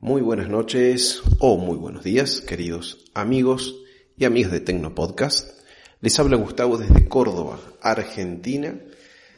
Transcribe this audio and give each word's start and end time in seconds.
Muy 0.00 0.22
buenas 0.22 0.48
noches 0.48 1.22
o 1.40 1.56
muy 1.56 1.76
buenos 1.76 2.04
días, 2.04 2.40
queridos 2.40 3.04
amigos 3.14 3.82
y 4.16 4.26
amigas 4.26 4.52
de 4.52 4.60
Tecnopodcast. 4.60 5.60
Les 6.00 6.16
habla 6.20 6.36
Gustavo 6.36 6.78
desde 6.78 7.08
Córdoba, 7.08 7.58
Argentina, 7.82 8.78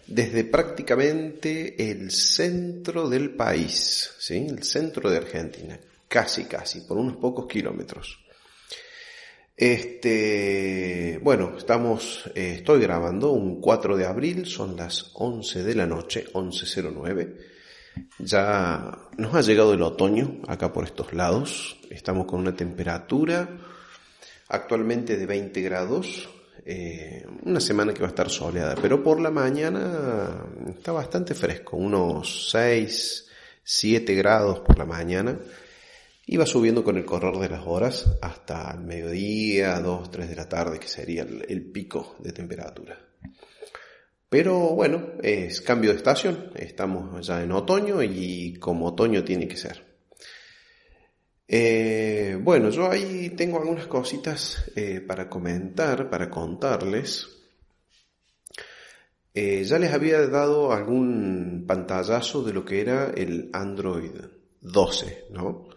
desde 0.06 0.44
prácticamente 0.44 1.90
el 1.90 2.10
centro 2.10 3.08
del 3.08 3.30
país, 3.30 4.10
¿sí? 4.18 4.48
El 4.50 4.62
centro 4.62 5.10
de 5.10 5.16
Argentina, 5.16 5.80
casi 6.06 6.44
casi, 6.44 6.82
por 6.82 6.98
unos 6.98 7.16
pocos 7.16 7.46
kilómetros. 7.46 8.18
Este, 9.56 11.18
bueno, 11.22 11.54
estamos, 11.56 12.30
eh, 12.34 12.56
estoy 12.56 12.82
grabando 12.82 13.32
un 13.32 13.62
4 13.62 13.96
de 13.96 14.04
abril, 14.04 14.44
son 14.44 14.76
las 14.76 15.10
11 15.14 15.62
de 15.62 15.74
la 15.74 15.86
noche, 15.86 16.26
11.09 16.34 17.59
ya 18.18 19.08
nos 19.16 19.34
ha 19.34 19.40
llegado 19.40 19.74
el 19.74 19.82
otoño 19.82 20.42
acá 20.48 20.72
por 20.72 20.84
estos 20.84 21.12
lados. 21.12 21.78
Estamos 21.90 22.26
con 22.26 22.40
una 22.40 22.54
temperatura 22.54 23.48
actualmente 24.48 25.16
de 25.16 25.26
20 25.26 25.60
grados. 25.62 26.28
Eh, 26.64 27.24
una 27.42 27.60
semana 27.60 27.94
que 27.94 28.00
va 28.00 28.06
a 28.06 28.10
estar 28.10 28.28
soleada, 28.28 28.74
pero 28.80 29.02
por 29.02 29.20
la 29.20 29.30
mañana 29.30 30.44
está 30.68 30.92
bastante 30.92 31.34
fresco, 31.34 31.78
unos 31.78 32.50
6, 32.50 33.28
7 33.62 34.14
grados 34.14 34.60
por 34.60 34.78
la 34.78 34.84
mañana. 34.84 35.38
Y 36.26 36.36
va 36.36 36.46
subiendo 36.46 36.84
con 36.84 36.96
el 36.96 37.04
correr 37.04 37.36
de 37.38 37.48
las 37.48 37.66
horas 37.66 38.06
hasta 38.20 38.70
el 38.72 38.80
mediodía, 38.80 39.80
2, 39.80 40.10
3 40.10 40.28
de 40.28 40.36
la 40.36 40.48
tarde, 40.48 40.78
que 40.78 40.86
sería 40.86 41.22
el 41.22 41.62
pico 41.72 42.14
de 42.20 42.32
temperatura. 42.32 42.96
Pero 44.30 44.76
bueno, 44.76 45.14
es 45.24 45.60
cambio 45.60 45.90
de 45.90 45.96
estación, 45.96 46.52
estamos 46.54 47.26
ya 47.26 47.42
en 47.42 47.50
otoño 47.50 48.00
y 48.00 48.54
como 48.60 48.86
otoño 48.86 49.24
tiene 49.24 49.48
que 49.48 49.56
ser. 49.56 49.84
Eh, 51.48 52.38
bueno, 52.40 52.70
yo 52.70 52.88
ahí 52.88 53.30
tengo 53.30 53.58
algunas 53.58 53.88
cositas 53.88 54.70
eh, 54.76 55.00
para 55.00 55.28
comentar, 55.28 56.08
para 56.08 56.30
contarles. 56.30 57.26
Eh, 59.34 59.64
ya 59.64 59.80
les 59.80 59.92
había 59.92 60.24
dado 60.28 60.72
algún 60.72 61.64
pantallazo 61.66 62.44
de 62.44 62.52
lo 62.52 62.64
que 62.64 62.80
era 62.82 63.10
el 63.10 63.50
Android 63.52 64.12
12, 64.60 65.26
¿no? 65.30 65.68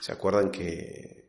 ¿Se 0.00 0.10
acuerdan 0.10 0.50
que 0.50 1.19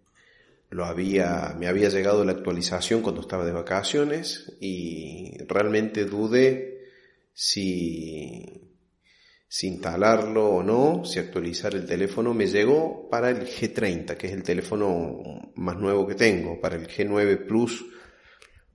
lo 0.72 0.86
había, 0.86 1.54
me 1.60 1.68
había 1.68 1.90
llegado 1.90 2.24
la 2.24 2.32
actualización 2.32 3.02
cuando 3.02 3.22
estaba 3.22 3.46
de 3.46 3.52
vacaciones 3.52 4.54
y 4.62 5.38
realmente 5.46 6.06
dudé 6.06 6.88
si, 7.34 8.72
instalarlo 9.64 10.48
o 10.48 10.64
no, 10.64 11.04
si 11.04 11.20
actualizar 11.20 11.76
el 11.76 11.86
teléfono, 11.86 12.34
me 12.34 12.48
llegó 12.48 13.10
para 13.10 13.32
el 13.32 13.46
G30, 13.46 14.16
que 14.16 14.28
es 14.28 14.34
el 14.34 14.44
teléfono 14.44 15.52
más 15.56 15.76
nuevo 15.76 16.08
que 16.08 16.16
tengo. 16.16 16.62
Para 16.62 16.78
el 16.78 16.88
G9 16.88 17.46
Plus 17.46 17.86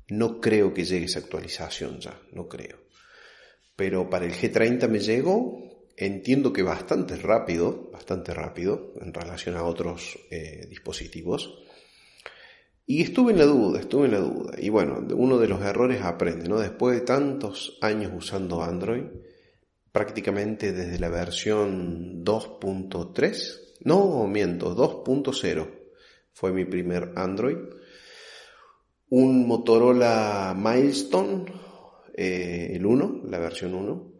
no 0.08 0.38
creo 0.38 0.75
que 0.75 0.84
llegue 0.84 1.06
esa 1.06 1.20
actualización 1.20 1.98
ya, 1.98 2.20
no 2.33 2.47
creo. 2.47 2.77
Pero 3.75 4.10
para 4.10 4.27
el 4.27 4.34
G30 4.34 4.86
me 4.88 5.00
llegó, 5.00 5.91
entiendo 5.97 6.53
que 6.53 6.62
bastante 6.62 7.16
rápido, 7.16 7.91
bastante 7.91 8.34
rápido 8.34 8.92
en 9.00 9.14
relación 9.14 9.56
a 9.56 9.64
otros 9.64 10.19
eh, 10.31 10.66
dispositivos. 10.69 11.62
Y 12.88 13.02
estuve 13.02 13.32
en 13.32 13.38
la 13.38 13.46
duda, 13.46 13.80
estuve 13.80 14.06
en 14.06 14.12
la 14.12 14.20
duda. 14.20 14.54
Y 14.58 14.68
bueno, 14.68 15.04
uno 15.16 15.38
de 15.38 15.48
los 15.48 15.60
errores 15.60 16.02
aprende, 16.02 16.48
¿no? 16.48 16.60
Después 16.60 16.94
de 16.94 17.04
tantos 17.04 17.78
años 17.80 18.12
usando 18.14 18.62
Android, 18.62 19.02
prácticamente 19.90 20.72
desde 20.72 21.00
la 21.00 21.08
versión 21.08 22.24
2.3, 22.24 23.78
no 23.80 24.28
miento, 24.28 24.76
2.0 24.76 25.68
fue 26.32 26.52
mi 26.52 26.64
primer 26.64 27.12
Android. 27.16 27.56
Un 29.08 29.48
Motorola 29.48 30.54
Milestone, 30.56 31.44
eh, 32.14 32.70
el 32.75 32.86
1, 32.86 33.22
la 33.28 33.38
versión 33.41 33.75
1. 33.75 34.12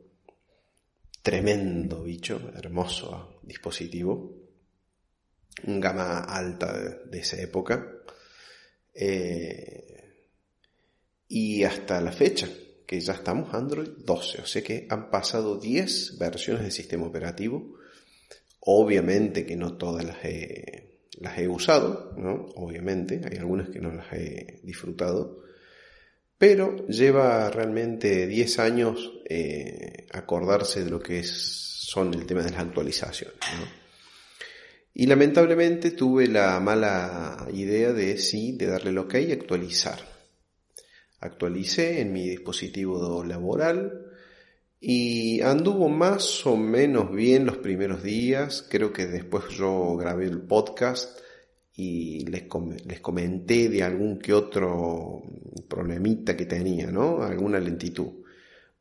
Tremendo 1.23 2.03
bicho, 2.03 2.51
hermoso 2.57 3.39
dispositivo. 3.43 4.35
Un 5.67 5.79
gama 5.81 6.21
alta 6.21 6.73
de 7.05 7.19
esa 7.19 7.41
época 7.41 7.93
eh, 8.97 9.87
y 11.29 11.65
hasta 11.65 12.01
la 12.01 12.13
fecha, 12.13 12.49
que 12.87 13.01
ya 13.01 13.15
estamos 13.15 13.53
Android 13.53 13.89
12, 14.05 14.43
o 14.43 14.47
sea 14.47 14.63
que 14.63 14.87
han 14.89 15.11
pasado 15.11 15.59
10 15.59 16.19
versiones 16.19 16.63
del 16.63 16.73
sistema 16.73 17.07
operativo. 17.07 17.75
Obviamente 18.61 19.45
que 19.47 19.57
no 19.57 19.77
todas 19.77 20.05
las 20.05 20.25
he, 20.25 21.01
las 21.21 21.39
he 21.39 21.49
usado, 21.49 22.15
¿no? 22.17 22.47
Obviamente, 22.57 23.21
hay 23.25 23.39
algunas 23.39 23.71
que 23.71 23.81
no 23.81 23.93
las 23.93 24.13
he 24.13 24.61
disfrutado. 24.63 25.43
Pero 26.39 26.87
lleva 26.87 27.51
realmente 27.51 28.27
10 28.27 28.59
años 28.59 29.13
eh, 29.29 30.07
acordarse 30.13 30.85
de 30.85 30.91
lo 30.91 31.01
que 31.01 31.23
son 31.25 32.13
el 32.13 32.27
tema 32.27 32.43
de 32.43 32.51
las 32.51 32.61
actualizaciones. 32.61 33.39
¿no? 33.59 33.86
Y 34.99 35.05
lamentablemente 35.05 35.91
tuve 35.91 36.27
la 36.27 36.59
mala 36.59 37.49
idea 37.53 37.93
de 37.93 38.17
sí, 38.17 38.53
de 38.53 38.65
darle 38.65 38.89
el 38.93 38.97
ok 38.97 39.17
y 39.17 39.33
actualizar. 39.33 39.99
Actualicé 41.21 42.01
en 42.01 42.15
mi 42.15 42.27
dispositivo 42.27 43.23
laboral 43.23 44.07
y 44.81 45.43
anduvo 45.43 45.91
más 45.91 46.47
o 46.47 46.57
menos 46.57 47.13
bien 47.13 47.45
los 47.45 47.59
primeros 47.59 48.03
días. 48.03 48.67
Creo 48.71 48.91
que 48.91 49.07
después 49.07 49.51
yo 49.51 49.97
grabé 49.97 50.25
el 50.25 50.41
podcast 50.41 51.19
y 51.75 52.25
les, 52.31 52.45
les 52.87 53.01
comenté 53.01 53.69
de 53.69 53.83
algún 53.83 54.19
que 54.19 54.33
otro 54.33 55.25
problemita 55.69 56.35
que 56.35 56.47
tenía, 56.47 56.87
¿no? 56.91 57.23
Alguna 57.23 57.61
lentitud. 57.61 58.25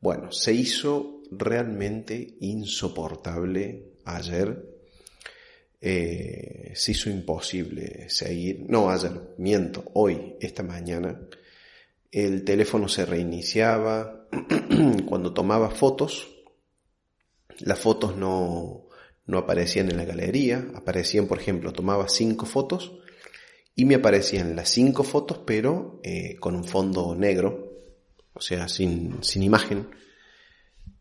Bueno, 0.00 0.32
se 0.32 0.54
hizo 0.54 1.20
realmente 1.30 2.38
insoportable 2.40 3.96
ayer 4.06 4.75
eh, 5.80 6.72
se 6.74 6.92
hizo 6.92 7.10
imposible 7.10 8.08
seguir, 8.08 8.64
no 8.68 8.90
ayer, 8.90 9.34
miento, 9.38 9.84
hoy, 9.94 10.36
esta 10.40 10.62
mañana, 10.62 11.20
el 12.10 12.44
teléfono 12.44 12.88
se 12.88 13.04
reiniciaba, 13.04 14.26
cuando 15.06 15.32
tomaba 15.34 15.70
fotos, 15.70 16.28
las 17.60 17.78
fotos 17.78 18.16
no, 18.16 18.88
no 19.26 19.38
aparecían 19.38 19.90
en 19.90 19.96
la 19.96 20.04
galería, 20.04 20.66
aparecían, 20.74 21.26
por 21.26 21.38
ejemplo, 21.38 21.72
tomaba 21.72 22.08
cinco 22.08 22.46
fotos 22.46 22.98
y 23.74 23.84
me 23.84 23.96
aparecían 23.96 24.56
las 24.56 24.70
cinco 24.70 25.02
fotos, 25.04 25.40
pero 25.46 26.00
eh, 26.02 26.36
con 26.36 26.54
un 26.54 26.64
fondo 26.64 27.14
negro, 27.14 27.72
o 28.32 28.40
sea, 28.40 28.68
sin, 28.68 29.22
sin 29.22 29.42
imagen. 29.42 29.88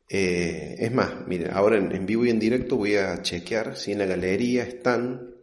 Eh, 0.07 0.75
es 0.79 0.91
más, 0.91 1.27
miren, 1.27 1.51
ahora 1.51 1.77
en, 1.77 2.05
vivo 2.05 2.25
y 2.25 2.29
en 2.29 2.39
directo 2.39 2.77
voy 2.77 2.95
a 2.95 3.21
chequear 3.23 3.75
si 3.75 3.91
en 3.91 3.99
la 3.99 4.05
galería 4.05 4.63
están 4.63 5.33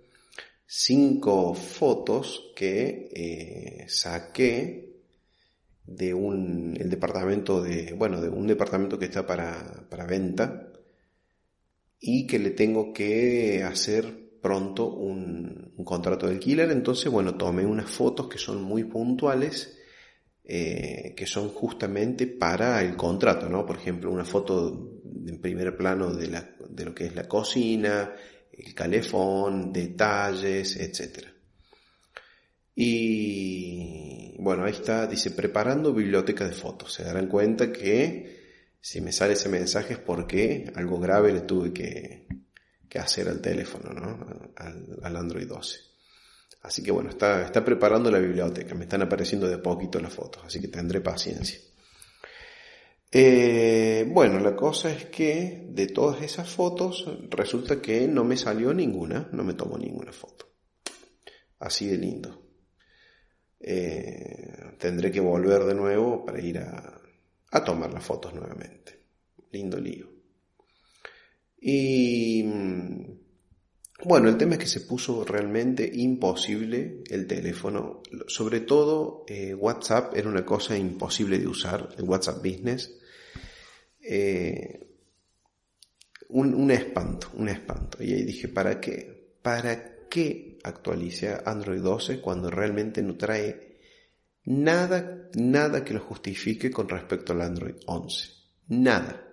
cinco 0.67 1.55
fotos 1.55 2.53
que 2.55 3.11
eh, 3.13 3.87
saqué 3.89 4.93
de 5.85 6.15
un 6.15 6.77
el 6.79 6.89
departamento 6.89 7.61
de 7.61 7.93
bueno 7.95 8.21
de 8.21 8.29
un 8.29 8.47
departamento 8.47 8.99
que 8.99 9.07
está 9.07 9.27
para, 9.27 9.85
para 9.91 10.07
venta 10.07 10.69
y 12.01 12.27
que 12.29 12.39
le 12.39 12.51
tengo 12.51 12.93
que 12.93 13.65
hacer 13.65 14.39
pronto 14.41 14.87
un, 14.87 15.73
un 15.77 15.85
contrato 15.85 16.27
de 16.27 16.35
alquiler. 16.35 16.71
Entonces 16.71 17.11
bueno 17.11 17.35
tomé 17.37 17.67
unas 17.67 17.91
fotos 17.91 18.29
que 18.29 18.39
son 18.39 18.63
muy 18.63 18.85
puntuales 18.85 19.77
eh, 20.45 21.15
que 21.17 21.27
son 21.27 21.49
justamente 21.51 22.27
para 22.27 22.83
el 22.83 22.97
contrato, 22.97 23.49
¿no? 23.49 23.65
Por 23.65 23.77
ejemplo, 23.77 24.11
una 24.11 24.25
foto 24.25 25.01
en 25.27 25.41
primer 25.41 25.77
plano 25.77 26.13
de, 26.13 26.27
la, 26.27 26.51
de 26.69 26.85
lo 26.85 26.95
que 26.95 27.07
es 27.07 27.15
la 27.15 27.29
cocina, 27.29 28.13
el 28.53 28.75
calefón, 28.75 29.73
detalles, 29.73 30.77
etc. 30.77 31.27
Y 32.75 34.35
bueno, 34.39 34.65
ahí 34.65 34.73
está, 34.73 35.07
dice 35.07 35.31
preparando 35.31 35.93
biblioteca 35.93 36.45
de 36.47 36.53
fotos. 36.53 36.93
Se 36.93 37.05
darán 37.05 37.29
cuenta 37.29 37.71
que 37.71 38.41
si 38.81 39.01
me 39.01 39.13
sale 39.13 39.35
ese 39.35 39.49
mensaje 39.49 39.95
es 39.95 39.99
porque 40.01 40.73
algo 40.75 40.99
grave 40.99 41.33
le 41.33 41.43
tuve 41.43 41.73
que, 41.73 42.27
que 42.89 42.99
hacer 42.99 43.29
al 43.29 43.41
teléfono, 43.41 43.93
¿no? 43.93 44.53
Al, 44.57 44.99
al 45.03 45.17
Android 45.17 45.47
12. 45.47 45.92
Así 46.63 46.83
que 46.83 46.93
bueno, 46.93 47.11
está, 47.11 47.45
está 47.45 47.65
preparando 47.65 48.11
la 48.11 48.19
biblioteca, 48.19 48.75
me 48.75 48.85
están 48.85 49.03
apareciendo 49.03 49.49
de 49.49 49.59
poquito 49.59 49.99
las 49.99 50.13
fotos, 50.13 50.45
así 50.47 50.61
que 50.61 50.69
tendré 50.69 51.01
paciencia. 51.01 51.59
Eh, 53.11 54.07
bueno, 54.09 54.39
la 54.41 54.57
cosa 54.57 54.91
es 54.91 55.07
que 55.07 55.67
de 55.69 55.89
todas 55.89 56.23
esas 56.23 56.49
fotos 56.49 57.05
resulta 57.29 57.83
que 57.83 58.09
no 58.09 58.25
me 58.25 58.37
salió 58.37 58.73
ninguna, 58.73 59.29
no 59.33 59.45
me 59.45 59.55
tomó 59.55 59.77
ninguna 59.77 60.13
foto. 60.13 60.47
Así 61.59 61.89
de 61.89 61.99
lindo. 61.99 62.43
Eh, 63.61 64.77
tendré 64.79 65.11
que 65.13 65.21
volver 65.21 65.65
de 65.65 65.75
nuevo 65.75 66.25
para 66.25 66.41
ir 66.41 66.59
a, 66.59 67.01
a 67.51 67.65
tomar 67.65 67.93
las 67.93 68.05
fotos 68.05 68.33
nuevamente. 68.35 68.99
Lindo 69.51 69.79
lío. 69.79 70.09
Y 71.61 72.43
Bueno, 74.05 74.29
el 74.29 74.37
tema 74.37 74.55
es 74.55 74.59
que 74.59 74.67
se 74.67 74.81
puso 74.81 75.25
realmente 75.25 75.89
imposible 75.93 77.05
el 77.09 77.27
teléfono. 77.29 78.03
Sobre 78.27 78.61
todo 78.61 79.25
eh, 79.29 79.55
WhatsApp 79.55 80.17
era 80.17 80.29
una 80.29 80.45
cosa 80.45 80.77
imposible 80.77 81.39
de 81.39 81.47
usar, 81.47 81.89
el 81.97 82.05
WhatsApp 82.05 82.39
Business. 82.39 82.99
Eh, 84.01 84.89
un, 86.31 86.53
un, 86.55 86.71
espanto, 86.73 87.29
un 87.35 87.49
espanto. 87.49 88.03
Y 88.03 88.13
ahí 88.13 88.25
dije, 88.25 88.49
¿para 88.49 88.81
qué? 88.81 89.37
¿Para 89.41 90.09
qué 90.09 90.59
actualice 90.65 91.37
Android 91.45 91.81
12 91.81 92.21
cuando 92.21 92.51
realmente 92.51 93.03
no 93.03 93.17
trae 93.17 93.79
nada, 94.47 95.29
nada 95.35 95.85
que 95.85 95.95
lo 95.95 96.01
justifique 96.01 96.73
con 96.73 96.89
respecto 96.89 97.35
al 97.35 97.43
Android 97.43 97.77
11? 97.87 98.29
Nada. 98.69 99.29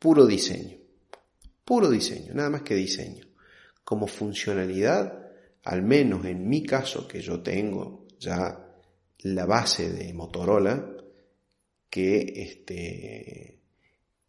Puro 0.00 0.26
diseño. 0.26 0.76
Puro 1.64 1.88
diseño, 1.88 2.34
nada 2.34 2.50
más 2.50 2.62
que 2.62 2.74
diseño. 2.74 3.31
Como 3.84 4.06
funcionalidad, 4.06 5.30
al 5.64 5.82
menos 5.82 6.24
en 6.26 6.48
mi 6.48 6.62
caso, 6.62 7.06
que 7.06 7.20
yo 7.20 7.40
tengo 7.40 8.06
ya 8.18 8.68
la 9.20 9.46
base 9.46 9.90
de 9.90 10.12
Motorola, 10.12 10.88
que 11.88 12.32
este, 12.36 13.60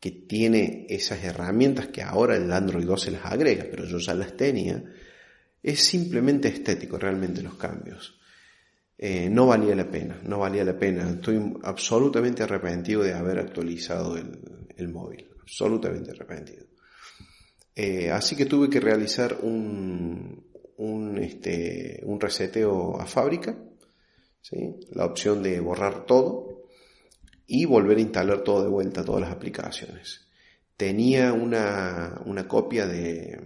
que 0.04 0.12
tiene 0.12 0.86
esas 0.90 1.24
herramientas 1.24 1.88
que 1.88 2.02
ahora 2.02 2.36
el 2.36 2.52
Android 2.52 2.86
12 2.86 3.12
las 3.12 3.26
agrega, 3.26 3.66
pero 3.72 3.86
yo 3.86 4.00
ya 4.00 4.14
las 4.14 4.36
tenía, 4.36 4.84
es 5.64 5.80
simplemente 5.80 6.50
estético 6.50 6.98
realmente 6.98 7.42
los 7.42 7.56
cambios. 7.56 8.20
Eh, 8.98 9.30
no 9.30 9.48
valía 9.48 9.76
la 9.76 9.90
pena, 9.90 10.20
no 10.24 10.40
valía 10.40 10.66
la 10.66 10.78
pena. 10.78 11.10
Estoy 11.10 11.54
absolutamente 11.64 12.44
arrepentido 12.44 13.02
de 13.02 13.14
haber 13.14 13.40
actualizado 13.40 14.18
el, 14.18 14.90
móvil, 14.90 15.30
absolutamente 15.42 16.12
arrepentido. 16.12 16.66
Eh, 17.76 18.12
así 18.12 18.36
que 18.36 18.46
tuve 18.46 18.70
que 18.70 18.80
realizar 18.80 19.40
un, 19.42 20.46
un, 20.78 21.18
este, 21.18 22.02
un 22.06 22.20
reseteo 22.20 23.00
a 23.00 23.06
fábrica, 23.06 23.58
¿sí? 24.42 24.76
la 24.92 25.06
opción 25.06 25.42
de 25.42 25.60
borrar 25.60 26.06
todo, 26.06 26.64
y 27.48 27.66
volver 27.66 27.98
a 27.98 28.02
instalar 28.02 28.44
todo 28.44 28.64
de 28.64 28.70
vuelta, 28.70 29.04
todas 29.04 29.22
las 29.22 29.32
aplicaciones. 29.32 30.28
Tenía 30.78 31.34
una, 31.34 32.22
una 32.26 32.48
copia 32.48 32.88
de, 32.88 33.40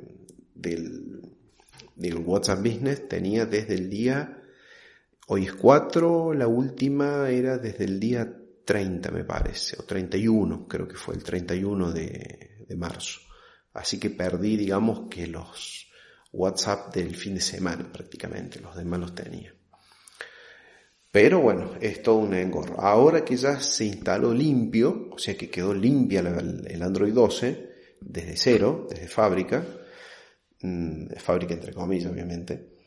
del, 0.54 1.22
del 1.96 2.18
WhatsApp 2.18 2.60
Business, 2.60 3.08
tenía 3.08 3.46
desde 3.46 3.76
el 3.76 3.90
día, 3.90 4.42
hoy 5.28 5.46
es 5.46 5.54
4, 5.54 6.34
la 6.34 6.48
última 6.48 7.30
era 7.30 7.58
desde 7.58 7.86
el 7.86 8.00
día 8.00 8.34
30 8.66 9.12
me 9.12 9.24
parece, 9.24 9.78
o 9.80 9.84
31, 9.84 10.68
creo 10.68 10.88
que 10.88 10.96
fue 10.96 11.16
el 11.16 11.24
31 11.24 11.92
de, 11.92 12.66
de 12.68 12.76
marzo. 12.76 13.27
Así 13.78 14.00
que 14.00 14.10
perdí, 14.10 14.58
digamos, 14.58 15.08
que 15.10 15.28
los 15.28 15.88
WhatsApp 16.32 16.94
del 16.94 17.16
fin 17.16 17.36
de 17.36 17.42
semana 17.42 17.92
prácticamente, 17.92 18.60
los 18.60 18.76
demás 18.76 19.00
los 19.00 19.16
tenía. 19.16 19.54
Pero 21.12 21.40
bueno, 21.40 21.72
es 21.80 22.02
todo 22.04 22.18
un 22.18 22.34
engorro. 22.34 22.80
Ahora 22.80 23.24
que 23.24 23.38
ya 23.38 23.60
se 23.60 23.86
instaló 23.86 24.34
limpio, 24.34 25.10
o 25.12 25.18
sea 25.18 25.36
que 25.36 25.50
quedó 25.50 25.74
limpia 25.74 26.20
el 26.20 26.84
Android 26.84 27.14
12, 27.14 27.68
desde 28.02 28.38
cero, 28.38 28.88
desde 28.90 29.08
fábrica, 29.08 29.66
mm, 30.62 31.16
fábrica 31.18 31.54
entre 31.54 31.74
comillas 31.74 32.12
obviamente, 32.12 32.78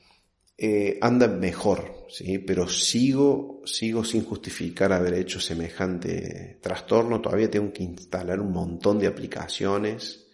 eh, 0.57 0.99
anda 1.01 1.27
mejor, 1.27 2.07
¿sí? 2.09 2.39
pero 2.39 2.69
sigo, 2.69 3.63
sigo 3.65 4.05
sin 4.05 4.25
justificar 4.25 4.93
haber 4.93 5.15
hecho 5.15 5.41
semejante 5.41 6.59
trastorno, 6.61 7.21
todavía 7.21 7.51
tengo 7.51 7.73
que 7.73 7.83
instalar 7.83 8.41
un 8.41 8.53
montón 8.53 8.99
de 8.99 9.07
aplicaciones, 9.07 10.27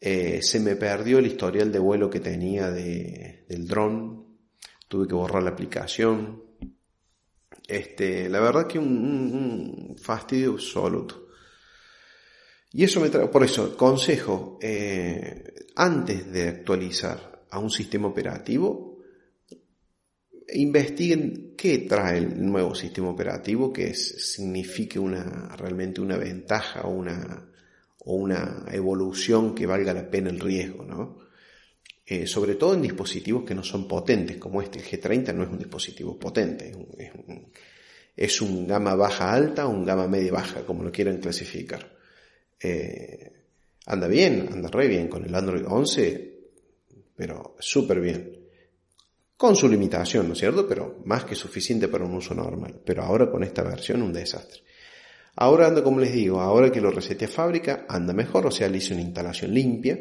eh, 0.00 0.40
se 0.42 0.60
me 0.60 0.76
perdió 0.76 1.18
el 1.18 1.26
historial 1.26 1.70
de 1.70 1.78
vuelo 1.78 2.08
que 2.08 2.20
tenía 2.20 2.70
de, 2.70 3.44
del 3.48 3.68
dron, 3.68 4.38
tuve 4.88 5.06
que 5.06 5.14
borrar 5.14 5.42
la 5.42 5.50
aplicación, 5.50 6.42
este, 7.68 8.28
la 8.28 8.40
verdad 8.40 8.66
que 8.66 8.78
un, 8.78 9.96
fastidio 10.00 10.52
absoluto. 10.52 11.28
Y 12.72 12.84
eso 12.84 13.00
me 13.00 13.10
trae, 13.10 13.28
por 13.28 13.44
eso, 13.44 13.76
consejo, 13.76 14.58
eh, 14.62 15.66
antes 15.76 16.32
de 16.32 16.48
actualizar 16.48 17.44
a 17.50 17.58
un 17.58 17.70
sistema 17.70 18.08
operativo, 18.08 19.02
investiguen 20.54 21.54
qué 21.56 21.78
trae 21.78 22.18
el 22.18 22.44
nuevo 22.46 22.74
sistema 22.74 23.10
operativo, 23.10 23.72
que 23.72 23.92
signifique 23.94 24.98
una, 24.98 25.54
realmente 25.56 26.00
una 26.00 26.16
ventaja 26.16 26.82
o 26.82 26.90
una, 26.90 27.49
o 28.00 28.14
una 28.14 28.66
evolución 28.70 29.54
que 29.54 29.66
valga 29.66 29.92
la 29.92 30.10
pena 30.10 30.30
el 30.30 30.40
riesgo, 30.40 30.84
¿no? 30.84 31.18
Eh, 32.06 32.26
sobre 32.26 32.56
todo 32.56 32.74
en 32.74 32.82
dispositivos 32.82 33.44
que 33.44 33.54
no 33.54 33.62
son 33.62 33.86
potentes, 33.86 34.36
como 34.38 34.60
este, 34.60 34.80
el 34.80 34.84
G30 34.84 35.32
no 35.32 35.44
es 35.44 35.48
un 35.48 35.58
dispositivo 35.58 36.18
potente, 36.18 36.72
es 38.16 38.40
un, 38.42 38.66
gama 38.66 38.96
baja 38.96 39.32
alta 39.32 39.66
o 39.66 39.70
un 39.70 39.84
gama 39.84 40.08
media 40.08 40.32
baja, 40.32 40.66
como 40.66 40.82
lo 40.82 40.90
quieran 40.90 41.18
clasificar. 41.18 41.96
Eh, 42.60 43.32
anda 43.86 44.08
bien, 44.08 44.48
anda 44.52 44.68
re 44.68 44.88
bien 44.88 45.08
con 45.08 45.24
el 45.24 45.34
Android 45.34 45.64
11, 45.66 46.38
pero 47.14 47.54
súper 47.60 48.00
bien. 48.00 48.40
Con 49.36 49.54
su 49.54 49.68
limitación, 49.68 50.26
¿no 50.26 50.32
es 50.32 50.40
cierto? 50.40 50.66
Pero 50.66 51.00
más 51.04 51.24
que 51.24 51.34
suficiente 51.34 51.88
para 51.88 52.04
un 52.04 52.14
uso 52.14 52.34
normal. 52.34 52.80
Pero 52.84 53.04
ahora 53.04 53.30
con 53.30 53.42
esta 53.42 53.62
versión 53.62 54.02
un 54.02 54.12
desastre. 54.12 54.62
Ahora 55.36 55.66
anda, 55.66 55.82
como 55.82 56.00
les 56.00 56.12
digo, 56.12 56.40
ahora 56.40 56.70
que 56.70 56.80
lo 56.80 56.90
reseté 56.90 57.26
a 57.26 57.28
fábrica, 57.28 57.86
anda 57.88 58.12
mejor, 58.12 58.46
o 58.46 58.50
sea, 58.50 58.68
le 58.68 58.78
hice 58.78 58.94
una 58.94 59.02
instalación 59.02 59.54
limpia 59.54 59.98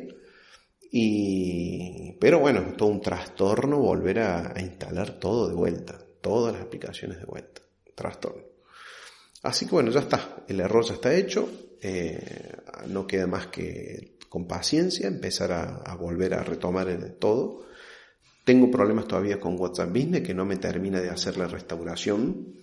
y, 0.91 2.13
pero 2.19 2.39
bueno, 2.39 2.73
todo 2.75 2.89
un 2.89 3.01
trastorno 3.01 3.77
volver 3.79 4.19
a, 4.19 4.53
instalar 4.59 5.19
todo 5.19 5.47
de 5.47 5.55
vuelta, 5.55 5.99
todas 6.21 6.53
las 6.53 6.63
aplicaciones 6.63 7.19
de 7.19 7.25
vuelta. 7.25 7.61
Trastorno. 7.95 8.43
Así 9.43 9.65
que 9.65 9.71
bueno, 9.71 9.91
ya 9.91 10.01
está, 10.01 10.43
el 10.47 10.59
error 10.59 10.83
ya 10.85 10.95
está 10.95 11.13
hecho, 11.13 11.49
eh, 11.81 12.53
no 12.87 13.05
queda 13.05 13.27
más 13.27 13.47
que 13.47 14.17
con 14.29 14.47
paciencia 14.47 15.07
empezar 15.07 15.51
a, 15.51 15.95
volver 15.95 16.33
a 16.33 16.43
retomar 16.43 16.87
el 16.89 17.13
todo. 17.13 17.65
Tengo 18.45 18.71
problemas 18.71 19.07
todavía 19.07 19.39
con 19.39 19.59
WhatsApp 19.59 19.89
Business 19.89 20.21
que 20.21 20.33
no 20.33 20.45
me 20.45 20.57
termina 20.57 21.01
de 21.01 21.09
hacer 21.09 21.37
la 21.37 21.47
restauración. 21.47 22.53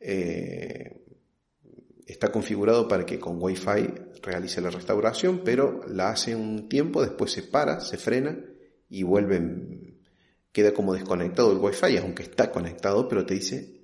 Eh, 0.00 1.03
está 2.06 2.30
configurado 2.30 2.88
para 2.88 3.06
que 3.06 3.18
con 3.18 3.42
Wi-Fi 3.42 3.94
realice 4.22 4.60
la 4.60 4.70
restauración, 4.70 5.42
pero 5.44 5.80
la 5.88 6.10
hace 6.10 6.34
un 6.34 6.68
tiempo, 6.68 7.02
después 7.02 7.32
se 7.32 7.42
para, 7.42 7.80
se 7.80 7.96
frena 7.96 8.38
y 8.88 9.02
vuelve, 9.02 9.96
queda 10.52 10.72
como 10.72 10.94
desconectado 10.94 11.52
el 11.52 11.58
Wi-Fi, 11.58 11.96
aunque 11.98 12.22
está 12.22 12.50
conectado, 12.50 13.08
pero 13.08 13.24
te 13.24 13.34
dice 13.34 13.80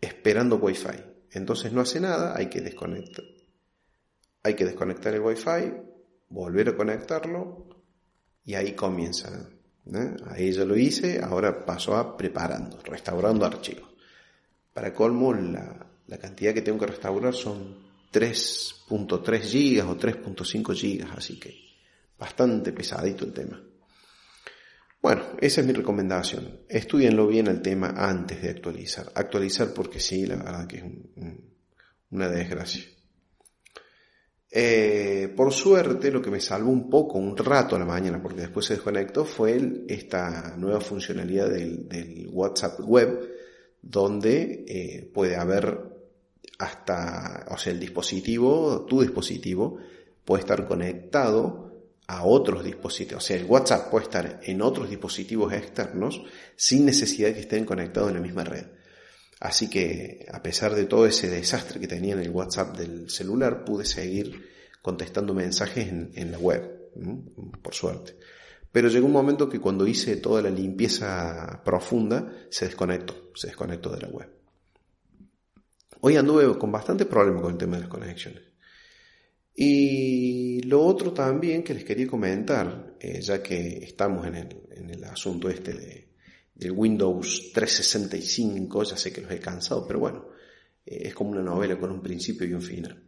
esperando 0.00 0.56
Wi-Fi. 0.56 1.04
Entonces 1.32 1.72
no 1.72 1.80
hace 1.80 2.00
nada, 2.00 2.36
hay 2.36 2.46
que 2.46 2.60
desconectar. 2.60 3.24
Hay 4.42 4.54
que 4.54 4.64
desconectar 4.64 5.14
el 5.14 5.20
Wi-Fi, 5.20 5.72
volver 6.28 6.70
a 6.70 6.76
conectarlo 6.76 7.68
y 8.42 8.54
ahí 8.54 8.72
comienza. 8.72 9.48
¿eh? 9.92 10.16
Ahí 10.26 10.52
ya 10.52 10.64
lo 10.64 10.76
hice, 10.76 11.20
ahora 11.22 11.64
paso 11.64 11.96
a 11.96 12.16
preparando, 12.16 12.78
restaurando 12.82 13.44
archivos. 13.44 13.88
Para 14.72 14.94
colmo, 14.94 15.34
la, 15.34 15.89
la 16.10 16.18
cantidad 16.18 16.52
que 16.52 16.62
tengo 16.62 16.78
que 16.78 16.88
restaurar 16.88 17.32
son 17.32 17.76
3.3 18.12 19.40
gigas 19.40 19.86
o 19.86 19.96
3.5 19.96 20.74
gigas, 20.74 21.10
así 21.16 21.38
que 21.38 21.54
bastante 22.18 22.72
pesadito 22.72 23.24
el 23.24 23.32
tema. 23.32 23.62
Bueno, 25.00 25.22
esa 25.40 25.60
es 25.60 25.66
mi 25.66 25.72
recomendación. 25.72 26.62
Estudienlo 26.68 27.28
bien 27.28 27.46
el 27.46 27.62
tema 27.62 27.94
antes 27.96 28.42
de 28.42 28.50
actualizar. 28.50 29.10
Actualizar 29.14 29.72
porque 29.72 30.00
sí, 30.00 30.26
la 30.26 30.36
verdad 30.36 30.66
que 30.66 30.76
es 30.78 30.84
una 32.10 32.28
desgracia. 32.28 32.84
Eh, 34.50 35.32
por 35.36 35.52
suerte, 35.52 36.10
lo 36.10 36.20
que 36.20 36.30
me 36.30 36.40
salvó 36.40 36.70
un 36.70 36.90
poco, 36.90 37.18
un 37.18 37.36
rato 37.36 37.76
a 37.76 37.78
la 37.78 37.84
mañana, 37.84 38.20
porque 38.20 38.42
después 38.42 38.66
se 38.66 38.74
desconectó, 38.74 39.24
fue 39.24 39.84
esta 39.88 40.56
nueva 40.56 40.80
funcionalidad 40.80 41.48
del, 41.48 42.28
WhatsApp 42.32 42.80
web, 42.80 43.30
donde 43.80 44.64
eh, 44.66 45.10
puede 45.14 45.36
haber 45.36 45.89
hasta, 46.58 47.46
o 47.48 47.56
sea, 47.56 47.72
el 47.72 47.80
dispositivo, 47.80 48.84
tu 48.88 49.00
dispositivo, 49.00 49.78
puede 50.24 50.42
estar 50.42 50.66
conectado 50.66 51.70
a 52.06 52.24
otros 52.24 52.64
dispositivos. 52.64 53.24
O 53.24 53.26
sea, 53.26 53.36
el 53.36 53.44
WhatsApp 53.44 53.90
puede 53.90 54.04
estar 54.04 54.40
en 54.42 54.62
otros 54.62 54.90
dispositivos 54.90 55.52
externos 55.52 56.22
sin 56.56 56.84
necesidad 56.84 57.28
de 57.28 57.34
que 57.34 57.40
estén 57.40 57.64
conectados 57.64 58.10
en 58.10 58.16
la 58.16 58.20
misma 58.20 58.44
red. 58.44 58.66
Así 59.38 59.70
que, 59.70 60.26
a 60.30 60.42
pesar 60.42 60.74
de 60.74 60.84
todo 60.84 61.06
ese 61.06 61.30
desastre 61.30 61.80
que 61.80 61.88
tenía 61.88 62.14
en 62.14 62.20
el 62.20 62.30
WhatsApp 62.30 62.76
del 62.76 63.08
celular, 63.08 63.64
pude 63.64 63.86
seguir 63.86 64.50
contestando 64.82 65.34
mensajes 65.34 65.88
en, 65.88 66.32
la 66.32 66.38
web, 66.38 66.90
por 67.62 67.74
suerte. 67.74 68.16
Pero 68.72 68.88
llegó 68.88 69.06
un 69.06 69.12
momento 69.12 69.48
que 69.48 69.60
cuando 69.60 69.86
hice 69.86 70.16
toda 70.16 70.42
la 70.42 70.50
limpieza 70.50 71.62
profunda, 71.64 72.30
se 72.50 72.66
desconectó, 72.66 73.30
se 73.34 73.48
desconectó 73.48 73.90
de 73.90 74.00
la 74.00 74.08
web. 74.08 74.39
Hoy 76.00 76.16
anduve 76.16 76.58
con 76.58 76.72
bastante 76.72 77.04
problema 77.04 77.42
con 77.42 77.52
el 77.52 77.58
tema 77.58 77.76
de 77.76 77.82
las 77.82 77.90
conexiones. 77.90 78.42
Y 79.54 80.62
lo 80.62 80.82
otro 80.82 81.12
también 81.12 81.62
que 81.62 81.74
les 81.74 81.84
quería 81.84 82.06
comentar, 82.06 82.96
eh, 82.98 83.20
ya 83.20 83.42
que 83.42 83.78
estamos 83.78 84.26
en 84.26 84.34
el, 84.36 84.56
en 84.70 84.90
el 84.90 85.04
asunto 85.04 85.50
este 85.50 85.74
de, 85.74 86.08
del 86.54 86.72
Windows 86.72 87.50
365, 87.52 88.84
ya 88.84 88.96
sé 88.96 89.12
que 89.12 89.22
los 89.22 89.30
he 89.30 89.40
cansado, 89.40 89.86
pero 89.86 89.98
bueno, 89.98 90.28
eh, 90.84 91.08
es 91.08 91.14
como 91.14 91.30
una 91.30 91.42
novela 91.42 91.78
con 91.78 91.90
un 91.90 92.02
principio 92.02 92.46
y 92.46 92.52
un 92.52 92.62
final. 92.62 93.02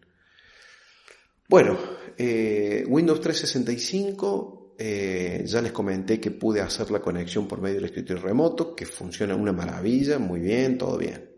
Bueno, 1.48 1.78
eh, 2.16 2.84
Windows 2.88 3.20
365, 3.20 4.74
eh, 4.78 5.42
ya 5.44 5.60
les 5.60 5.72
comenté 5.72 6.18
que 6.18 6.30
pude 6.30 6.60
hacer 6.62 6.90
la 6.90 7.00
conexión 7.00 7.46
por 7.46 7.60
medio 7.60 7.76
del 7.76 7.86
escritorio 7.86 8.22
remoto, 8.22 8.74
que 8.74 8.86
funciona 8.86 9.34
una 9.34 9.52
maravilla, 9.52 10.18
muy 10.18 10.40
bien, 10.40 10.78
todo 10.78 10.96
bien. 10.96 11.31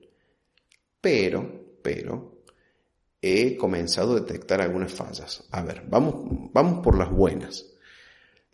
Pero, 1.04 1.76
pero, 1.82 2.40
he 3.20 3.58
comenzado 3.58 4.12
a 4.12 4.20
detectar 4.20 4.62
algunas 4.62 4.90
fallas. 4.90 5.44
A 5.50 5.60
ver, 5.62 5.82
vamos, 5.86 6.14
vamos 6.54 6.82
por 6.82 6.96
las 6.96 7.10
buenas. 7.10 7.66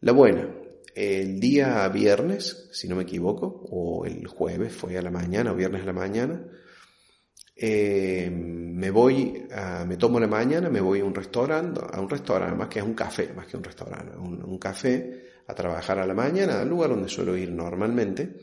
La 0.00 0.10
buena, 0.10 0.48
el 0.96 1.38
día 1.38 1.86
viernes, 1.90 2.68
si 2.72 2.88
no 2.88 2.96
me 2.96 3.04
equivoco, 3.04 3.46
o 3.70 4.04
el 4.04 4.26
jueves, 4.26 4.72
fue 4.72 4.98
a 4.98 5.02
la 5.02 5.12
mañana, 5.12 5.52
o 5.52 5.54
viernes 5.54 5.82
a 5.82 5.86
la 5.86 5.92
mañana, 5.92 6.44
eh, 7.54 8.28
me 8.32 8.90
voy, 8.90 9.46
me 9.86 9.96
tomo 9.96 10.18
la 10.18 10.26
mañana, 10.26 10.68
me 10.68 10.80
voy 10.80 10.98
a 10.98 11.04
un 11.04 11.14
restaurante, 11.14 11.80
a 11.88 12.00
un 12.00 12.10
restaurante, 12.10 12.56
más 12.56 12.66
que 12.68 12.80
a 12.80 12.84
un 12.84 12.94
café, 12.94 13.32
más 13.32 13.46
que 13.46 13.58
un 13.58 13.62
restaurante, 13.62 14.16
un, 14.16 14.42
un 14.42 14.58
café, 14.58 15.24
a 15.46 15.54
trabajar 15.54 16.00
a 16.00 16.06
la 16.06 16.14
mañana, 16.14 16.60
al 16.60 16.68
lugar 16.68 16.90
donde 16.90 17.08
suelo 17.08 17.36
ir 17.36 17.52
normalmente. 17.52 18.40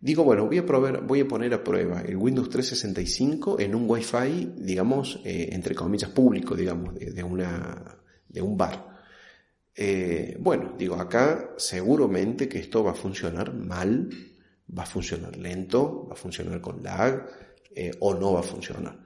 Digo, 0.00 0.22
bueno, 0.22 0.46
voy 0.46 0.58
a, 0.58 0.64
probar, 0.64 1.04
voy 1.04 1.20
a 1.20 1.28
poner 1.28 1.52
a 1.54 1.64
prueba 1.64 2.02
el 2.02 2.16
Windows 2.16 2.48
365 2.48 3.58
en 3.58 3.74
un 3.74 3.90
Wi-Fi, 3.90 4.54
digamos, 4.56 5.20
eh, 5.24 5.48
entre 5.50 5.74
comillas, 5.74 6.10
público, 6.10 6.54
digamos, 6.54 6.94
de, 6.94 7.22
una, 7.24 7.98
de 8.28 8.40
un 8.40 8.56
bar. 8.56 8.86
Eh, 9.74 10.36
bueno, 10.38 10.74
digo, 10.78 10.94
acá 10.94 11.50
seguramente 11.56 12.48
que 12.48 12.58
esto 12.58 12.84
va 12.84 12.92
a 12.92 12.94
funcionar 12.94 13.52
mal, 13.52 14.08
va 14.76 14.84
a 14.84 14.86
funcionar 14.86 15.36
lento, 15.36 16.06
va 16.08 16.12
a 16.12 16.16
funcionar 16.16 16.60
con 16.60 16.80
lag 16.80 17.26
eh, 17.74 17.90
o 17.98 18.14
no 18.14 18.34
va 18.34 18.40
a 18.40 18.44
funcionar. 18.44 19.00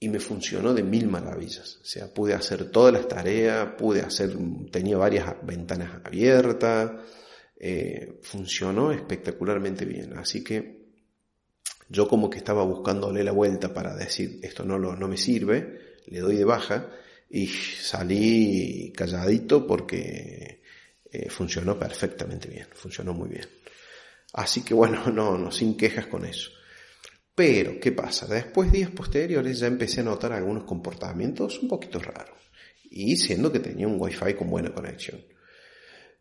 Y 0.00 0.08
me 0.08 0.18
funcionó 0.18 0.72
de 0.72 0.82
mil 0.82 1.08
maravillas. 1.08 1.78
O 1.82 1.84
sea, 1.84 2.12
pude 2.12 2.32
hacer 2.32 2.70
todas 2.70 2.92
las 2.92 3.06
tareas, 3.06 3.72
pude 3.76 4.00
hacer, 4.00 4.34
tenía 4.70 4.96
varias 4.96 5.34
ventanas 5.42 6.00
abiertas, 6.04 6.90
eh, 7.56 8.20
funcionó 8.22 8.92
espectacularmente 8.92 9.84
bien. 9.84 10.16
Así 10.18 10.42
que 10.42 10.84
yo 11.88 12.08
como 12.08 12.30
que 12.30 12.38
estaba 12.38 12.64
buscándole 12.64 13.22
la 13.22 13.32
vuelta 13.32 13.72
para 13.72 13.94
decir 13.94 14.40
esto 14.42 14.64
no, 14.64 14.78
lo, 14.78 14.96
no 14.96 15.08
me 15.08 15.16
sirve, 15.16 15.96
le 16.06 16.20
doy 16.20 16.36
de 16.36 16.44
baja 16.44 16.90
y 17.30 17.46
salí 17.46 18.92
calladito 18.96 19.66
porque 19.66 20.62
eh, 21.10 21.28
funcionó 21.30 21.78
perfectamente 21.78 22.48
bien, 22.48 22.66
funcionó 22.74 23.14
muy 23.14 23.28
bien. 23.28 23.48
Así 24.34 24.62
que 24.62 24.74
bueno, 24.74 25.06
no, 25.12 25.38
no, 25.38 25.50
sin 25.50 25.76
quejas 25.76 26.06
con 26.06 26.24
eso. 26.24 26.50
Pero, 27.34 27.80
¿qué 27.80 27.90
pasa? 27.90 28.26
Después, 28.26 28.70
días 28.70 28.90
posteriores, 28.90 29.58
ya 29.58 29.66
empecé 29.66 30.00
a 30.00 30.04
notar 30.04 30.32
algunos 30.32 30.64
comportamientos 30.64 31.60
un 31.60 31.68
poquito 31.68 31.98
raros. 31.98 32.38
Y 32.84 33.16
siendo 33.16 33.50
que 33.50 33.58
tenía 33.58 33.88
un 33.88 34.00
wifi 34.00 34.34
con 34.34 34.48
buena 34.48 34.72
conexión. 34.72 35.20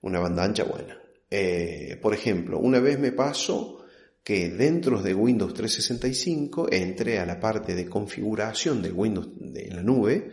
Una 0.01 0.19
banda 0.19 0.43
ancha 0.43 0.63
buena. 0.63 1.02
Eh, 1.35 1.97
por 1.99 2.13
ejemplo, 2.13 2.59
una 2.59 2.79
vez 2.79 2.99
me 2.99 3.11
pasó 3.11 3.83
que 4.23 4.51
dentro 4.51 5.01
de 5.01 5.15
Windows 5.15 5.55
365 5.55 6.67
entré 6.71 7.17
a 7.17 7.25
la 7.25 7.39
parte 7.39 7.73
de 7.73 7.87
configuración 7.87 8.83
del 8.83 8.93
Windows 8.93 9.29
en 9.41 9.75
la 9.75 9.81
nube 9.81 10.29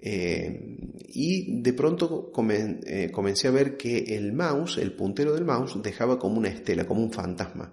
eh, 0.00 0.78
y 1.10 1.62
de 1.62 1.72
pronto 1.74 2.32
eh, 2.50 3.10
comencé 3.12 3.46
a 3.46 3.52
ver 3.52 3.76
que 3.76 4.16
el 4.16 4.32
mouse, 4.32 4.78
el 4.78 4.94
puntero 4.94 5.32
del 5.32 5.44
mouse, 5.44 5.80
dejaba 5.80 6.18
como 6.18 6.38
una 6.38 6.48
estela, 6.48 6.88
como 6.88 7.04
un 7.04 7.12
fantasma. 7.12 7.72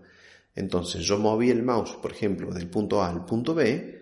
Entonces 0.53 1.01
yo 1.01 1.17
moví 1.17 1.49
el 1.49 1.63
mouse, 1.63 1.97
por 1.99 2.11
ejemplo, 2.11 2.53
del 2.53 2.69
punto 2.69 3.01
A 3.01 3.09
al 3.09 3.25
punto 3.25 3.55
B 3.55 3.98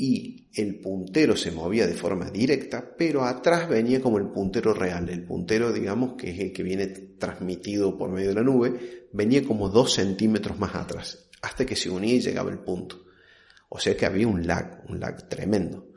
y 0.00 0.48
el 0.54 0.78
puntero 0.78 1.36
se 1.36 1.50
movía 1.50 1.84
de 1.84 1.94
forma 1.94 2.30
directa, 2.30 2.94
pero 2.96 3.24
atrás 3.24 3.68
venía 3.68 4.00
como 4.00 4.18
el 4.18 4.28
puntero 4.28 4.72
real, 4.72 5.08
el 5.08 5.24
puntero, 5.24 5.72
digamos, 5.72 6.14
que 6.14 6.30
es 6.30 6.38
el 6.38 6.52
que 6.52 6.62
viene 6.62 6.86
transmitido 6.86 7.98
por 7.98 8.08
medio 8.08 8.28
de 8.28 8.34
la 8.36 8.44
nube, 8.44 9.08
venía 9.12 9.42
como 9.42 9.68
dos 9.68 9.94
centímetros 9.94 10.56
más 10.56 10.76
atrás, 10.76 11.28
hasta 11.42 11.66
que 11.66 11.74
se 11.74 11.90
unía 11.90 12.14
y 12.14 12.20
llegaba 12.20 12.52
el 12.52 12.60
punto. 12.60 13.06
O 13.70 13.80
sea 13.80 13.96
que 13.96 14.06
había 14.06 14.28
un 14.28 14.46
lag, 14.46 14.84
un 14.88 15.00
lag 15.00 15.28
tremendo. 15.28 15.88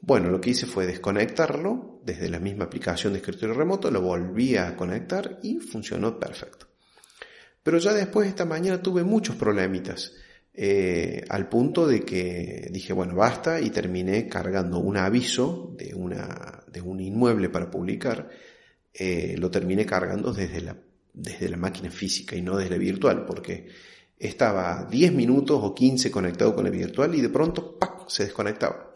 Bueno, 0.00 0.28
lo 0.28 0.40
que 0.40 0.50
hice 0.50 0.66
fue 0.66 0.84
desconectarlo 0.84 2.00
desde 2.04 2.28
la 2.28 2.40
misma 2.40 2.64
aplicación 2.64 3.12
de 3.12 3.20
escritorio 3.20 3.54
remoto, 3.54 3.88
lo 3.92 4.00
volví 4.00 4.56
a 4.56 4.74
conectar 4.74 5.38
y 5.44 5.60
funcionó 5.60 6.18
perfecto. 6.18 6.66
Pero 7.62 7.78
ya 7.78 7.92
después 7.92 8.26
esta 8.26 8.44
mañana 8.44 8.82
tuve 8.82 9.04
muchos 9.04 9.36
problemitas, 9.36 10.12
eh, 10.54 11.24
al 11.28 11.48
punto 11.48 11.86
de 11.86 12.02
que 12.02 12.68
dije, 12.70 12.92
bueno, 12.92 13.14
basta 13.14 13.60
y 13.60 13.70
terminé 13.70 14.28
cargando 14.28 14.78
un 14.78 14.96
aviso 14.96 15.74
de, 15.78 15.94
una, 15.94 16.62
de 16.70 16.80
un 16.80 17.00
inmueble 17.00 17.48
para 17.48 17.70
publicar, 17.70 18.28
eh, 18.92 19.34
lo 19.38 19.50
terminé 19.50 19.86
cargando 19.86 20.32
desde 20.32 20.60
la, 20.60 20.76
desde 21.12 21.48
la 21.48 21.56
máquina 21.56 21.90
física 21.90 22.36
y 22.36 22.42
no 22.42 22.56
desde 22.56 22.70
la 22.70 22.78
virtual, 22.78 23.24
porque 23.24 23.68
estaba 24.18 24.86
10 24.90 25.12
minutos 25.14 25.58
o 25.62 25.74
15 25.74 26.10
conectado 26.10 26.54
con 26.54 26.64
la 26.64 26.70
virtual 26.70 27.14
y 27.14 27.20
de 27.20 27.30
pronto 27.30 27.78
se 28.06 28.24
desconectaba. 28.24 28.94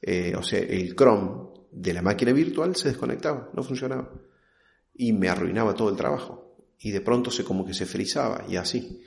Eh, 0.00 0.34
o 0.36 0.42
sea, 0.42 0.58
el 0.58 0.96
Chrome 0.96 1.52
de 1.70 1.94
la 1.94 2.02
máquina 2.02 2.32
virtual 2.32 2.74
se 2.74 2.88
desconectaba, 2.88 3.50
no 3.54 3.62
funcionaba. 3.62 4.12
Y 4.94 5.12
me 5.12 5.28
arruinaba 5.28 5.74
todo 5.74 5.88
el 5.88 5.96
trabajo. 5.96 6.56
Y 6.78 6.90
de 6.90 7.00
pronto 7.00 7.30
se 7.30 7.44
como 7.44 7.64
que 7.64 7.72
se 7.72 7.86
frizaba 7.86 8.44
y 8.48 8.56
así. 8.56 9.00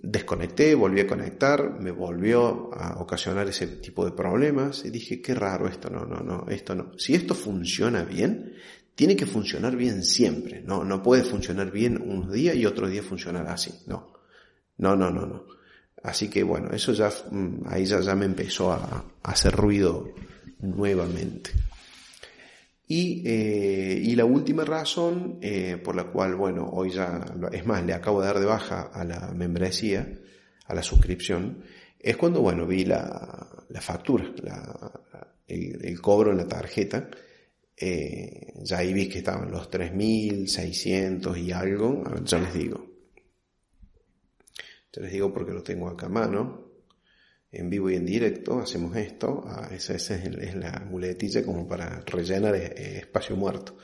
Desconecté, 0.00 0.74
volví 0.74 1.00
a 1.00 1.06
conectar, 1.06 1.80
me 1.80 1.90
volvió 1.90 2.72
a 2.72 3.00
ocasionar 3.00 3.48
ese 3.48 3.66
tipo 3.66 4.04
de 4.04 4.12
problemas 4.12 4.84
y 4.84 4.90
dije, 4.90 5.20
qué 5.20 5.34
raro 5.34 5.66
esto, 5.66 5.90
no, 5.90 6.04
no, 6.04 6.20
no, 6.20 6.46
esto 6.48 6.74
no. 6.74 6.96
Si 6.98 7.14
esto 7.14 7.34
funciona 7.34 8.04
bien, 8.04 8.54
tiene 8.94 9.16
que 9.16 9.26
funcionar 9.26 9.76
bien 9.76 10.04
siempre, 10.04 10.62
no, 10.62 10.84
no 10.84 11.02
puede 11.02 11.24
funcionar 11.24 11.70
bien 11.70 12.00
un 12.00 12.30
día 12.30 12.54
y 12.54 12.64
otro 12.64 12.88
día 12.88 13.02
funcionar 13.02 13.46
así, 13.48 13.72
no. 13.86 14.12
No, 14.78 14.94
no, 14.94 15.10
no, 15.10 15.26
no. 15.26 15.44
Así 16.02 16.28
que 16.30 16.42
bueno, 16.42 16.70
eso 16.70 16.92
ya, 16.92 17.10
mm, 17.30 17.62
ahí 17.66 17.84
ya, 17.84 18.00
ya 18.00 18.14
me 18.14 18.24
empezó 18.24 18.72
a, 18.72 19.04
hacer 19.22 19.54
ruido 19.54 20.14
nuevamente. 20.60 21.50
Y, 22.90 23.22
eh, 23.26 24.00
y, 24.02 24.16
la 24.16 24.24
última 24.24 24.64
razón 24.64 25.38
eh, 25.42 25.76
por 25.76 25.94
la 25.94 26.04
cual, 26.04 26.36
bueno, 26.36 26.70
hoy 26.72 26.90
ya, 26.90 27.22
es 27.52 27.66
más, 27.66 27.84
le 27.84 27.92
acabo 27.92 28.22
de 28.22 28.28
dar 28.28 28.40
de 28.40 28.46
baja 28.46 28.90
a 28.92 29.04
la 29.04 29.30
membresía, 29.34 30.18
a 30.64 30.74
la 30.74 30.82
suscripción, 30.82 31.62
es 31.98 32.16
cuando, 32.16 32.40
bueno, 32.40 32.66
vi 32.66 32.86
la, 32.86 33.46
la 33.68 33.80
factura, 33.82 34.32
la, 34.42 34.90
el, 35.46 36.00
cobro 36.00 36.30
en 36.30 36.38
la 36.38 36.48
tarjeta, 36.48 37.10
eh, 37.76 38.54
ya 38.62 38.78
ahí 38.78 38.94
vi 38.94 39.06
que 39.06 39.18
estaban 39.18 39.50
los 39.50 39.70
3.600 39.70 41.36
y 41.38 41.52
algo, 41.52 42.02
a 42.06 42.14
ver, 42.14 42.24
ya 42.24 42.38
les 42.38 42.54
digo, 42.54 42.86
te 44.90 45.02
les 45.02 45.12
digo 45.12 45.32
porque 45.32 45.52
lo 45.52 45.62
tengo 45.62 45.88
acá 45.88 46.06
a 46.06 46.10
mano. 46.10 46.67
En 47.50 47.70
vivo 47.70 47.88
y 47.90 47.94
en 47.94 48.04
directo 48.04 48.58
hacemos 48.58 48.94
esto. 48.96 49.42
Ah, 49.46 49.70
esa, 49.72 49.94
es, 49.94 50.10
la 50.54 50.84
muletilla 50.88 51.42
como 51.44 51.66
para 51.66 52.00
rellenar 52.00 52.54
eh, 52.54 52.98
espacio 52.98 53.36
muerto. 53.36 53.78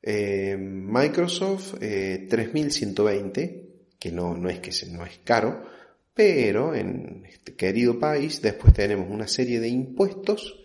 Eh, 0.00 0.56
Microsoft 0.58 1.74
3120, 1.78 3.42
eh, 3.42 3.66
que 3.98 4.12
no, 4.12 4.36
no 4.36 4.48
es 4.48 4.60
que 4.60 4.70
no 4.90 5.04
es 5.04 5.18
caro, 5.24 5.64
pero 6.12 6.72
en 6.74 7.24
este 7.26 7.54
querido 7.54 7.98
país 7.98 8.40
después 8.40 8.72
tenemos 8.72 9.10
una 9.10 9.26
serie 9.26 9.58
de 9.58 9.66
impuestos 9.68 10.60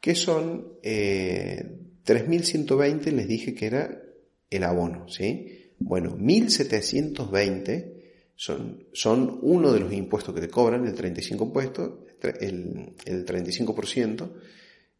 que 0.00 0.16
son 0.16 0.78
3120, 0.82 3.12
les 3.12 3.28
dije 3.28 3.54
que 3.54 3.66
era 3.66 4.02
el 4.50 4.64
abono, 4.64 5.08
¿sí? 5.08 5.70
Bueno, 5.78 6.16
1720 6.16 7.91
son, 8.34 8.88
son 8.92 9.38
uno 9.42 9.72
de 9.72 9.80
los 9.80 9.92
impuestos 9.92 10.34
que 10.34 10.40
te 10.40 10.48
cobran, 10.48 10.86
el 10.86 10.96
35%, 10.96 11.98
el, 12.40 12.94
el 13.04 13.26
35%, 13.26 14.32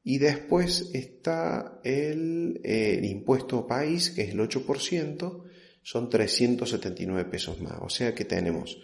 y 0.05 0.19
después 0.19 0.91
está 0.93 1.81
el, 1.85 2.61
el, 2.65 3.05
impuesto 3.05 3.67
país, 3.67 4.11
que 4.11 4.23
es 4.23 4.31
el 4.31 4.41
8%, 4.41 5.45
son 5.83 6.11
379 6.11 7.31
pesos 7.31 7.61
más. 7.61 7.79
O 7.81 7.89
sea 7.89 8.15
que 8.15 8.25
tenemos 8.25 8.79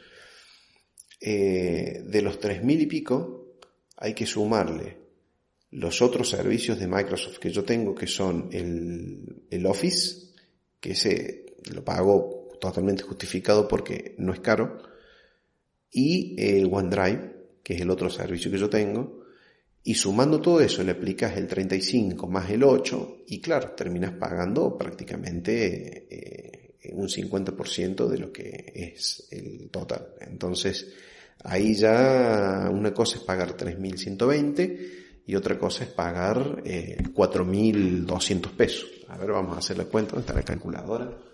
eh, 1.21 2.03
de 2.05 2.23
los 2.23 2.41
3.000 2.41 2.81
y 2.81 2.87
pico, 2.87 3.59
hay 3.97 4.15
que 4.15 4.27
sumarle 4.27 4.97
los 5.71 6.01
otros 6.01 6.31
servicios 6.31 6.79
de 6.79 6.87
Microsoft 6.87 7.39
que 7.39 7.51
yo 7.51 7.65
tengo, 7.65 7.95
que 7.95 8.07
son 8.07 8.49
el, 8.53 9.45
el 9.51 9.67
Office, 9.67 10.35
que 10.81 10.93
ese 10.93 11.57
lo 11.73 11.85
pago 11.85 12.38
totalmente 12.61 13.03
justificado 13.03 13.67
porque 13.69 14.15
no 14.19 14.33
es 14.33 14.41
caro, 14.41 14.79
y 15.91 16.37
el 16.39 16.69
OneDrive, 16.73 17.37
que 17.63 17.75
es 17.75 17.81
el 17.81 17.91
otro 17.91 18.11
servicio 18.11 18.51
que 18.51 18.59
yo 18.59 18.69
tengo, 18.69 19.19
Y 19.85 19.95
sumando 19.95 20.41
todo 20.41 20.61
eso 20.61 20.83
le 20.83 20.93
aplicas 20.93 21.37
el 21.39 21.47
35 21.47 22.27
más 22.27 22.51
el 22.51 22.63
8 22.63 23.25
y 23.29 23.41
claro, 23.41 23.71
terminas 23.71 24.13
pagando 24.13 24.77
prácticamente 24.77 26.07
eh, 26.11 26.93
un 26.93 27.09
50% 27.09 28.07
de 28.07 28.19
lo 28.19 28.31
que 28.31 28.73
es 28.75 29.29
el 29.31 29.71
total. 29.71 30.15
Entonces, 30.21 30.93
ahí 31.45 31.75
ya 31.75 32.69
una 32.71 32.93
cosa 32.93 33.17
es 33.17 33.25
pagar 33.25 33.57
3.120 33.57 35.25
y 35.27 35.35
otra 35.35 35.59
cosa 35.59 35.85
es 35.85 35.91
pagar 35.91 36.63
eh, 36.65 36.99
4.200 37.15 38.51
pesos. 38.51 38.91
A 39.09 39.17
ver, 39.17 39.31
vamos 39.31 39.57
a 39.57 39.61
hacer 39.61 39.79
la 39.79 39.85
cuenta, 39.85 40.13
¿dónde 40.13 40.27
está 40.27 40.35
la 40.35 40.43
calculadora? 40.43 41.28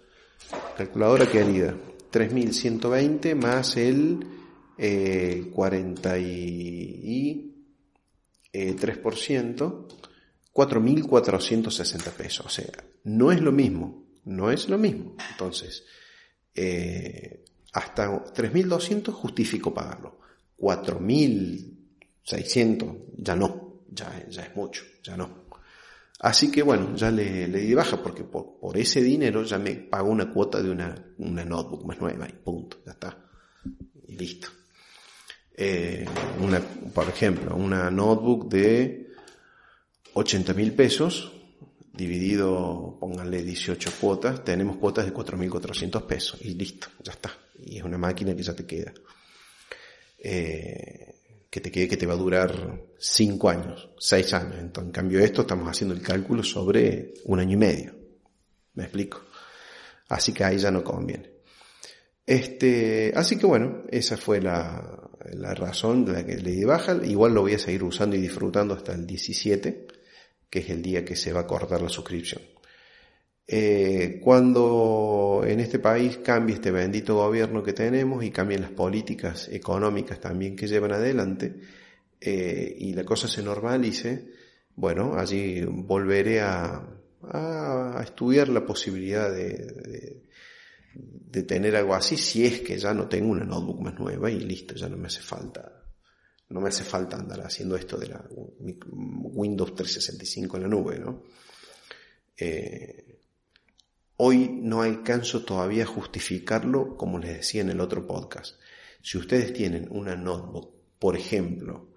Calculadora 0.76 1.30
querida, 1.30 1.74
3.120 2.12 3.34
más 3.34 3.76
el 3.76 4.26
eh, 4.76 5.50
40 5.52 6.18
y 6.18 7.54
3%, 8.52 9.86
4.460 10.52 12.10
pesos. 12.12 12.46
O 12.46 12.48
sea, 12.48 12.72
no 13.04 13.30
es 13.32 13.40
lo 13.40 13.52
mismo, 13.52 14.04
no 14.24 14.50
es 14.50 14.68
lo 14.68 14.78
mismo. 14.78 15.14
Entonces, 15.30 15.84
eh, 16.54 17.44
hasta 17.72 18.10
3.200 18.32 19.12
justifico 19.12 19.72
pagarlo. 19.74 20.18
4.600 20.58 22.96
ya 23.16 23.36
no, 23.36 23.84
ya 23.90 24.26
es 24.28 24.56
mucho, 24.56 24.82
ya 25.02 25.16
no. 25.16 25.43
Así 26.21 26.50
que 26.50 26.62
bueno, 26.62 26.94
ya 26.97 27.11
le, 27.11 27.49
le 27.49 27.59
di 27.61 27.75
baja 27.75 28.02
porque 28.02 28.25
por, 28.25 28.59
por, 28.59 28.78
ese 28.78 29.02
dinero 29.02 29.42
ya 29.42 29.59
me 29.59 29.75
pago 29.75 30.11
una 30.11 30.30
cuota 30.30 30.62
de 30.62 30.71
una, 30.71 30.94
una 31.18 31.44
notebook 31.44 31.85
más 31.85 32.00
nueva 32.00 32.28
y 32.28 32.33
punto, 32.33 32.78
ya 32.87 32.92
está. 32.92 33.18
Y 34.06 34.16
listo. 34.16 34.49
Eh, 35.56 36.04
una, 36.40 36.61
por 36.61 37.09
ejemplo, 37.09 37.54
una 37.54 37.90
notebook 37.90 38.49
de 38.49 39.09
80 40.14 40.54
mil 40.54 40.73
pesos, 40.73 41.33
dividido, 41.92 42.97
pónganle 43.00 43.42
18 43.42 43.92
cuotas, 44.00 44.44
tenemos 44.44 44.76
cuotas 44.76 45.04
de 45.06 45.14
4.400 45.14 46.06
pesos 46.06 46.40
y 46.42 46.54
listo, 46.54 46.88
ya 47.02 47.12
está. 47.12 47.30
Y 47.64 47.78
es 47.78 47.85
una 47.85 47.99
máquina 47.99 48.35
que 48.35 48.42
ya 48.42 48.54
te 48.54 48.66
queda. 48.66 48.92
Eh, 50.18 51.23
que 51.54 51.61
te 51.61 51.70
quede 51.70 51.87
que 51.87 51.96
te 51.96 52.04
va 52.04 52.14
a 52.14 52.16
durar 52.16 52.82
5 52.99 53.49
años, 53.49 53.88
6 54.00 54.34
años. 54.34 54.56
Entonces, 54.58 54.88
en 54.88 54.90
cambio 54.92 55.20
esto 55.20 55.42
estamos 55.42 55.68
haciendo 55.68 55.94
el 55.94 56.02
cálculo 56.02 56.42
sobre 56.42 57.14
un 57.26 57.38
año 57.38 57.52
y 57.52 57.56
medio. 57.56 57.94
¿Me 58.73 58.82
explico? 58.82 59.23
Así 60.08 60.32
que 60.32 60.42
ahí 60.42 60.58
ya 60.58 60.73
no 60.73 60.82
conviene. 60.82 61.30
Este, 62.26 63.12
así 63.14 63.38
que 63.38 63.46
bueno, 63.46 63.84
esa 63.88 64.16
fue 64.16 64.40
la, 64.40 65.08
la 65.32 65.54
razón 65.54 66.04
de 66.04 66.12
la 66.14 66.26
que 66.26 66.38
le 66.38 66.50
di 66.50 66.64
baja. 66.64 66.99
Igual 67.04 67.34
lo 67.34 67.42
voy 67.42 67.54
a 67.54 67.58
seguir 67.61 67.84
usando 67.84 68.16
y 68.16 68.20
disfrutando 68.20 68.75
hasta 68.75 68.92
el 68.92 69.06
17, 69.06 69.87
que 70.50 70.58
es 70.58 70.70
el 70.70 70.82
día 70.82 71.04
que 71.04 71.14
se 71.14 71.32
va 71.32 71.42
a 71.42 71.46
cortar 71.46 71.80
la 71.80 71.88
suscripción. 71.88 72.42
Eh, 73.46 74.20
cuando 74.22 75.42
en 75.46 75.60
este 75.60 75.78
país 75.78 76.18
cambie 76.18 76.54
este 76.54 76.70
bendito 76.70 77.16
gobierno 77.16 77.62
que 77.62 77.74
tenemos 77.74 78.24
y 78.24 78.30
cambien 78.30 78.62
las 78.62 78.70
políticas 78.70 79.48
económicas 79.48 80.18
también 80.18 80.56
que 80.56 80.66
llevan 80.66 80.92
adelante 80.92 81.54
eh, 82.20 82.74
y 82.78 82.94
la 82.94 83.04
cosa 83.04 83.28
se 83.28 83.42
normalice, 83.42 84.30
bueno, 84.76 85.14
allí 85.18 85.62
volveré 85.62 86.40
a, 86.40 86.90
estudiar 88.02 88.50
la 88.50 88.66
posibilidad 88.66 89.32
de 89.32 90.22
tener 91.46 91.74
algo 91.74 91.94
así 91.94 92.18
si 92.18 92.44
es 92.44 92.60
que 92.60 92.76
ya 92.76 92.92
no 92.92 93.08
tengo 93.08 93.30
una 93.30 93.44
notebook 93.44 93.80
más 93.80 93.98
nueva 93.98 94.30
y 94.30 94.40
listo, 94.40 94.74
ya 94.74 94.90
no 94.90 94.98
me 94.98 95.06
hace 95.06 95.22
falta 95.22 95.84
no 96.54 96.60
me 96.60 96.68
hace 96.68 96.84
falta 96.84 97.16
andar 97.16 97.40
haciendo 97.40 97.76
esto 97.76 97.96
de 97.96 98.08
la 98.08 98.24
Windows 98.30 99.74
365 99.74 100.56
en 100.56 100.62
la 100.62 100.68
nube, 100.68 100.98
¿no? 100.98 101.22
Eh, 102.36 103.22
hoy 104.16 104.49
no 104.49 104.83
alcanzo 104.83 105.44
todavía 105.44 105.85
a 105.85 105.87
justificarlo 105.87 106.97
como 106.97 107.18
les 107.18 107.38
decía 107.38 107.62
en 107.62 107.71
el 107.71 107.80
otro 107.80 108.06
podcast. 108.06 108.56
Si 109.03 109.18
ustedes 109.18 109.53
tienen 109.53 109.88
una 109.90 110.16
notebook, 110.16 110.72
por 110.98 111.16
ejemplo, 111.16 111.88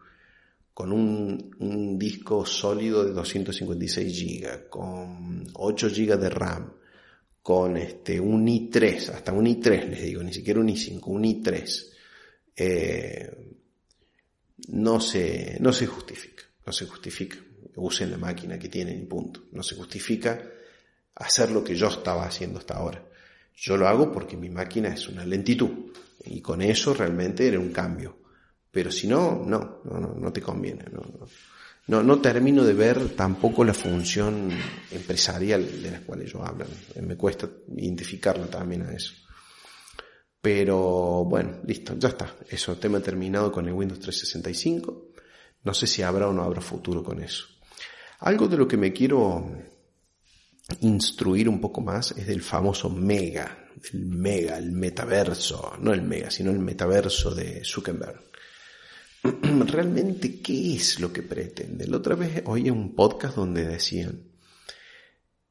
con 0.74 0.92
un, 0.92 1.98
disco 1.98 2.46
sólido 2.46 3.04
de 3.04 3.14
256 3.14 4.42
GB, 4.42 4.70
con 4.70 5.48
8 5.54 5.88
GB 5.90 6.20
de 6.20 6.30
RAM, 6.30 6.74
con 7.42 7.78
este, 7.78 8.20
un 8.20 8.46
i3, 8.46 9.10
hasta 9.10 9.32
un 9.32 9.46
i3 9.46 9.88
les 9.88 10.02
digo, 10.04 10.22
ni 10.22 10.34
siquiera 10.34 10.60
un 10.60 10.68
i5, 10.68 11.02
un 11.06 11.24
i3, 11.24 11.86
eh, 12.58 13.54
no, 14.70 15.00
se, 15.00 15.58
no 15.60 15.72
se 15.72 15.88
justifica, 15.88 16.44
no 16.66 16.74
se 16.74 16.86
justifica. 16.86 17.38
Usen 17.76 18.12
la 18.12 18.18
máquina 18.18 18.58
que 18.58 18.70
tienen 18.70 19.02
y 19.02 19.06
punto. 19.06 19.44
No 19.52 19.62
se 19.62 19.76
justifica 19.76 20.42
hacer 21.20 21.52
lo 21.52 21.64
que 21.64 21.76
yo 21.76 21.88
estaba 21.88 22.26
haciendo 22.26 22.60
hasta 22.60 22.76
ahora. 22.76 23.04
Yo 23.56 23.76
lo 23.76 23.88
hago 23.88 24.12
porque 24.12 24.38
mi 24.38 24.50
máquina 24.50 24.90
es 24.90 25.08
una 25.08 25.26
lentitud 25.26 25.92
y 26.24 26.42
con 26.42 26.62
eso 26.62 26.94
realmente 26.94 27.48
era 27.48 27.60
un 27.60 27.72
cambio. 27.72 28.18
Pero 28.72 28.92
si 28.92 29.08
no, 29.08 29.44
no, 29.46 29.82
no, 29.86 30.00
no, 30.16 30.34
te 30.34 30.42
conviene. 30.42 30.86
No, 30.92 31.02
no. 31.02 31.28
No, 31.88 32.04
no 32.04 32.20
termino 32.20 32.66
de 32.66 32.74
ver 32.74 33.16
tampoco 33.16 33.64
la 33.64 33.74
función 33.74 34.50
empresarial 34.92 35.82
de 35.82 35.90
la 35.90 36.02
cual 36.02 36.22
ellos 36.22 36.42
hablan. 36.44 36.68
Me 37.02 37.16
cuesta 37.16 37.50
identificarla 37.76 38.48
también 38.48 38.82
a 38.82 38.92
eso. 38.92 39.14
Pero 40.42 41.24
bueno, 41.24 41.60
listo, 41.66 41.96
ya 41.98 42.10
está. 42.10 42.36
Eso, 42.50 42.78
tema 42.78 43.00
terminado 43.00 43.54
con 43.54 43.68
el 43.68 43.74
Windows 43.74 44.02
365. 44.02 45.12
No 45.64 45.74
sé 45.74 45.88
si 45.88 46.02
habrá 46.02 46.28
o 46.28 46.34
no 46.34 46.44
habrá 46.44 46.60
futuro 46.60 47.02
con 47.02 47.24
eso. 47.24 47.46
Algo 48.20 48.48
de 48.50 48.58
lo 48.58 48.68
que 48.68 48.78
me 48.78 48.92
quiero 48.92 49.50
instruir 50.82 51.48
un 51.48 51.62
poco 51.62 51.82
más 51.82 52.12
es 52.12 52.28
del 52.28 52.42
famoso 52.42 52.90
mega, 52.90 53.70
el 53.94 54.06
mega, 54.06 54.58
el 54.58 54.72
metaverso, 54.72 55.74
no 55.80 55.94
el 55.94 56.02
mega, 56.02 56.30
sino 56.30 56.52
el 56.52 56.60
metaverso 56.60 57.34
de 57.34 57.64
Zuckerberg. 57.64 58.22
realmente 59.68 60.42
qué 60.42 60.76
es 60.76 61.00
lo 61.00 61.12
que 61.12 61.24
pretende. 61.24 61.88
La 61.88 61.98
otra 61.98 62.16
vez 62.16 62.44
oí 62.46 62.70
un 62.70 62.96
podcast 62.96 63.36
donde 63.36 63.66
decían, 63.66 64.24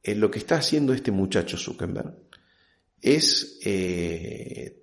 eh, 0.02 0.14
lo 0.14 0.30
que 0.30 0.38
está 0.38 0.56
haciendo 0.56 0.92
este 0.92 1.10
muchacho 1.10 1.56
Zuckerberg 1.56 2.14
es 3.00 3.58
eh, 3.64 4.82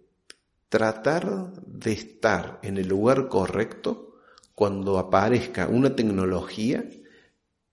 tratar 0.69 1.54
de 1.65 1.91
estar 1.91 2.60
en 2.63 2.78
el 2.78 2.88
lugar 2.88 3.28
correcto 3.28 4.17
cuando 4.56 4.98
aparezca 4.98 5.67
una 5.67 5.96
tecnología 5.96 6.86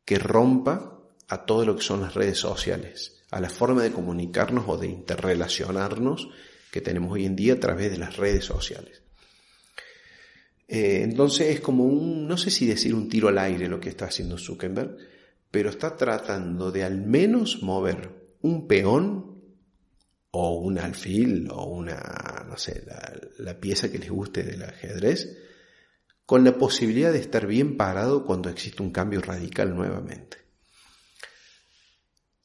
que 0.05 0.18
rompa 0.18 0.89
a 1.31 1.47
todo 1.47 1.64
lo 1.64 1.77
que 1.77 1.83
son 1.83 2.01
las 2.01 2.14
redes 2.14 2.38
sociales, 2.38 3.23
a 3.31 3.40
la 3.40 3.49
forma 3.49 3.85
de 3.85 3.93
comunicarnos 3.93 4.64
o 4.66 4.77
de 4.77 4.88
interrelacionarnos 4.88 6.29
que 6.73 6.81
tenemos 6.81 7.12
hoy 7.12 7.25
en 7.25 7.37
día 7.37 7.55
a 7.55 7.61
través 7.61 7.88
de 7.93 7.99
las 7.99 8.16
redes 8.16 8.45
sociales. 8.45 9.03
Eh, 10.66 11.03
entonces 11.05 11.55
es 11.55 11.61
como 11.61 11.85
un, 11.85 12.27
no 12.27 12.37
sé 12.37 12.51
si 12.51 12.66
decir 12.66 12.97
un 12.97 13.09
tiro 13.09 13.29
al 13.29 13.38
aire 13.38 13.69
lo 13.69 13.79
que 13.79 13.90
está 13.90 14.07
haciendo 14.07 14.38
Zuckerberg, 14.38 14.97
pero 15.53 15.71
está 15.71 15.97
tratando 15.97 16.73
de 16.73 16.83
al 16.83 17.01
menos 17.01 17.62
mover 17.62 18.37
un 18.43 18.66
peón 18.66 19.40
o 20.33 20.59
un 20.59 20.79
alfil 20.79 21.49
o 21.53 21.64
una, 21.64 22.45
no 22.49 22.57
sé, 22.57 22.83
la, 22.87 23.21
la 23.38 23.61
pieza 23.61 23.90
que 23.90 24.01
les 24.01 24.11
guste 24.11 24.43
del 24.43 24.64
ajedrez, 24.64 25.38
con 26.27 26.43
la 26.43 26.59
posibilidad 26.59 27.12
de 27.12 27.21
estar 27.21 27.47
bien 27.47 27.77
parado 27.77 28.25
cuando 28.27 28.49
existe 28.49 28.83
un 28.83 28.90
cambio 28.90 29.21
radical 29.21 29.77
nuevamente. 29.77 30.39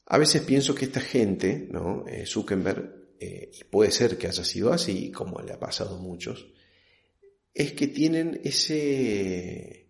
A 0.07 0.17
veces 0.17 0.41
pienso 0.43 0.75
que 0.75 0.85
esta 0.85 1.01
gente, 1.01 1.67
¿no? 1.71 2.05
Eh, 2.07 2.25
Zuckerberg, 2.25 3.15
eh, 3.19 3.51
y 3.59 3.63
puede 3.63 3.91
ser 3.91 4.17
que 4.17 4.27
haya 4.27 4.43
sido 4.43 4.71
así, 4.71 5.11
como 5.11 5.41
le 5.41 5.53
ha 5.53 5.59
pasado 5.59 5.95
a 5.95 5.99
muchos, 5.99 6.47
es 7.53 7.73
que 7.73 7.87
tienen 7.87 8.41
ese, 8.43 9.87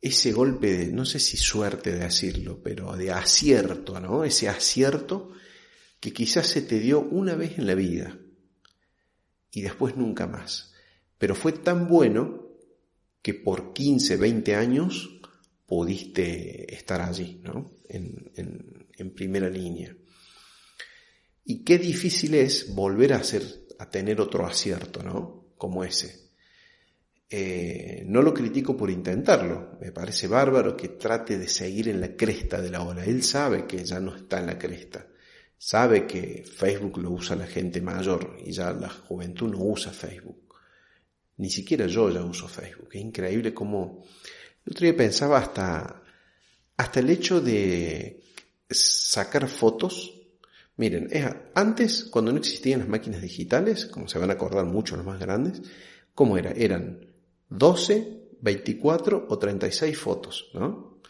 ese 0.00 0.32
golpe 0.32 0.76
de, 0.76 0.92
no 0.92 1.04
sé 1.04 1.18
si 1.18 1.36
suerte 1.36 1.92
de 1.92 2.00
decirlo, 2.00 2.62
pero 2.62 2.96
de 2.96 3.10
acierto, 3.10 3.98
¿no? 3.98 4.24
Ese 4.24 4.48
acierto 4.48 5.32
que 5.98 6.12
quizás 6.12 6.46
se 6.46 6.62
te 6.62 6.78
dio 6.78 7.00
una 7.00 7.34
vez 7.34 7.58
en 7.58 7.66
la 7.66 7.74
vida 7.74 8.16
y 9.50 9.62
después 9.62 9.96
nunca 9.96 10.26
más. 10.26 10.74
Pero 11.18 11.34
fue 11.34 11.52
tan 11.52 11.88
bueno 11.88 12.46
que 13.22 13.34
por 13.34 13.72
15, 13.72 14.16
20 14.16 14.54
años 14.54 15.20
pudiste 15.66 16.72
estar 16.72 17.00
allí, 17.00 17.40
¿no? 17.42 17.72
En, 17.88 18.30
en, 18.36 18.77
en 18.98 19.14
primera 19.14 19.48
línea. 19.48 19.96
Y 21.44 21.64
qué 21.64 21.78
difícil 21.78 22.34
es 22.34 22.74
volver 22.74 23.14
a 23.14 23.16
hacer, 23.16 23.42
a 23.78 23.88
tener 23.88 24.20
otro 24.20 24.46
acierto, 24.46 25.02
¿no? 25.02 25.54
Como 25.56 25.82
ese. 25.82 26.28
Eh, 27.30 28.04
no 28.06 28.22
lo 28.22 28.32
critico 28.32 28.76
por 28.76 28.90
intentarlo, 28.90 29.78
me 29.80 29.92
parece 29.92 30.26
bárbaro 30.28 30.74
que 30.74 30.88
trate 30.88 31.36
de 31.38 31.46
seguir 31.46 31.88
en 31.88 32.00
la 32.00 32.16
cresta 32.16 32.60
de 32.60 32.70
la 32.70 32.82
ola. 32.82 33.04
Él 33.04 33.22
sabe 33.22 33.66
que 33.66 33.84
ya 33.84 34.00
no 34.00 34.16
está 34.16 34.40
en 34.40 34.46
la 34.46 34.58
cresta, 34.58 35.06
sabe 35.58 36.06
que 36.06 36.42
Facebook 36.42 36.98
lo 36.98 37.10
usa 37.10 37.36
la 37.36 37.46
gente 37.46 37.82
mayor 37.82 38.36
y 38.44 38.52
ya 38.52 38.72
la 38.72 38.88
juventud 38.88 39.50
no 39.50 39.58
usa 39.62 39.92
Facebook. 39.92 40.54
Ni 41.36 41.50
siquiera 41.50 41.86
yo 41.86 42.10
ya 42.10 42.24
uso 42.24 42.48
Facebook. 42.48 42.88
Es 42.92 43.00
increíble 43.00 43.52
cómo, 43.52 44.04
El 44.64 44.72
otro 44.72 44.84
día 44.84 44.96
pensaba 44.96 45.38
hasta, 45.38 46.02
hasta 46.76 47.00
el 47.00 47.10
hecho 47.10 47.40
de 47.40 48.22
sacar 48.70 49.48
fotos. 49.48 50.14
Miren, 50.76 51.08
antes, 51.54 52.04
cuando 52.04 52.32
no 52.32 52.38
existían 52.38 52.80
las 52.80 52.88
máquinas 52.88 53.20
digitales, 53.20 53.86
como 53.86 54.08
se 54.08 54.18
van 54.18 54.30
a 54.30 54.34
acordar 54.34 54.64
mucho 54.64 54.96
los 54.96 55.04
más 55.04 55.18
grandes, 55.18 55.62
¿cómo 56.14 56.38
era? 56.38 56.52
Eran 56.52 57.12
12, 57.48 58.28
24 58.40 59.26
o 59.28 59.38
36 59.38 59.98
fotos, 59.98 60.50
¿no? 60.54 61.00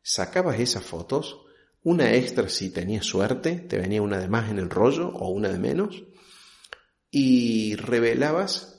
Sacabas 0.00 0.58
esas 0.60 0.84
fotos, 0.84 1.42
una 1.82 2.14
extra 2.14 2.48
si 2.48 2.70
tenías 2.70 3.04
suerte, 3.04 3.56
te 3.56 3.78
venía 3.78 4.00
una 4.00 4.18
de 4.18 4.28
más 4.28 4.50
en 4.50 4.58
el 4.58 4.70
rollo 4.70 5.08
o 5.08 5.28
una 5.28 5.48
de 5.50 5.58
menos, 5.58 6.04
y 7.10 7.76
revelabas 7.76 8.77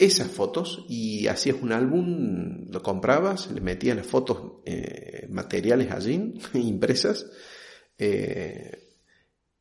esas 0.00 0.28
fotos 0.28 0.86
y 0.88 1.26
hacías 1.26 1.58
un 1.60 1.72
álbum, 1.72 2.66
lo 2.70 2.82
comprabas, 2.82 3.50
le 3.52 3.60
metías 3.60 3.94
las 3.94 4.06
fotos 4.06 4.62
eh, 4.64 5.26
materiales 5.28 5.92
allí, 5.92 6.34
impresas, 6.54 7.26
eh, 7.98 8.96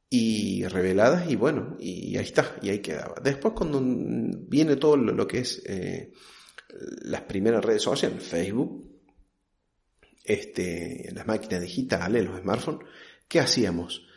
y 0.10 0.66
reveladas, 0.66 1.30
y 1.30 1.36
bueno, 1.36 1.76
y 1.78 2.16
ahí 2.16 2.24
está, 2.24 2.56
y 2.62 2.70
ahí 2.70 2.80
quedaba. 2.80 3.16
Después 3.22 3.54
cuando 3.54 3.82
viene 3.84 4.78
todo 4.78 4.96
lo, 4.96 5.28
que 5.28 5.40
es 5.40 5.62
eh, 5.66 6.14
las 7.02 7.22
primeras 7.24 7.64
redes 7.64 7.84
sociales, 7.84 8.24
Facebook, 8.24 8.90
este, 10.24 11.12
las 11.14 11.28
máquinas 11.28 11.62
digitales, 11.62 12.24
los 12.24 12.40
smartphones, 12.40 12.88
¿qué 13.28 13.42
hacíamos? 13.42 14.08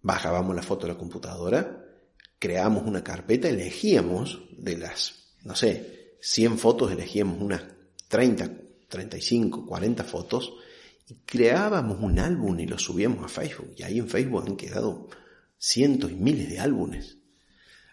Bajábamos 0.00 0.56
la 0.56 0.62
foto 0.62 0.86
de 0.86 0.94
la 0.94 0.98
computadora, 0.98 1.84
creábamos 2.38 2.84
una 2.84 3.04
carpeta, 3.04 3.50
elegíamos 3.50 4.42
de 4.56 4.78
las, 4.78 5.25
no 5.46 5.54
sé, 5.54 6.16
100 6.20 6.58
fotos, 6.58 6.90
elegíamos 6.90 7.40
unas 7.40 7.62
30, 8.08 8.50
35, 8.88 9.64
40 9.64 10.04
fotos 10.04 10.54
y 11.08 11.14
creábamos 11.24 11.98
un 12.00 12.18
álbum 12.18 12.58
y 12.58 12.66
lo 12.66 12.78
subíamos 12.78 13.24
a 13.24 13.28
Facebook. 13.28 13.72
Y 13.76 13.84
ahí 13.84 13.98
en 13.98 14.08
Facebook 14.08 14.44
han 14.46 14.56
quedado 14.56 15.08
cientos 15.56 16.10
y 16.10 16.16
miles 16.16 16.48
de 16.48 16.58
álbumes, 16.58 17.18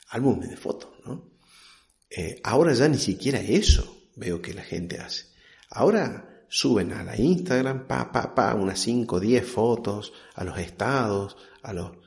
álbumes 0.09 0.49
de 0.49 0.57
fotos, 0.57 0.89
¿no? 1.05 1.31
Eh, 2.09 2.41
ahora 2.43 2.73
ya 2.73 2.87
ni 2.87 2.97
siquiera 2.97 3.39
eso 3.39 4.09
veo 4.15 4.41
que 4.41 4.53
la 4.53 4.63
gente 4.63 4.99
hace. 4.99 5.25
Ahora 5.69 6.45
suben 6.49 6.91
a 6.93 7.03
la 7.03 7.15
Instagram, 7.15 7.87
pa, 7.87 8.11
pa, 8.11 8.33
pa, 8.33 8.55
unas 8.55 8.79
5, 8.79 9.19
10 9.19 9.45
fotos, 9.45 10.13
a 10.33 10.43
los 10.43 10.57
estados, 10.57 11.37
a 11.61 11.71
los 11.73 12.02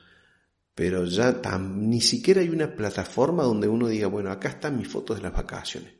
pero 0.77 1.05
ya 1.05 1.41
ni 1.57 1.99
siquiera 2.01 2.41
hay 2.41 2.49
una 2.49 2.75
plataforma 2.75 3.41
donde 3.41 3.67
uno 3.67 3.87
diga, 3.87 4.05
bueno, 4.05 4.29
acá 4.29 4.49
están 4.49 4.77
mis 4.77 4.87
fotos 4.87 5.17
de 5.17 5.23
las 5.23 5.33
vacaciones. 5.33 5.91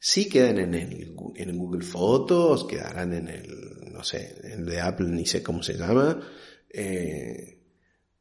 Sí 0.00 0.28
quedan 0.28 0.58
en 0.58 0.74
el, 0.74 1.14
en 1.36 1.56
Google 1.56 1.84
Fotos, 1.84 2.66
quedarán 2.66 3.12
en 3.12 3.28
el, 3.28 3.92
no 3.92 4.02
sé, 4.02 4.36
en 4.42 4.50
el 4.50 4.66
de 4.66 4.80
Apple, 4.80 5.06
ni 5.10 5.24
sé 5.26 5.44
cómo 5.44 5.62
se 5.62 5.74
llama, 5.74 6.20
eh, 6.68 7.60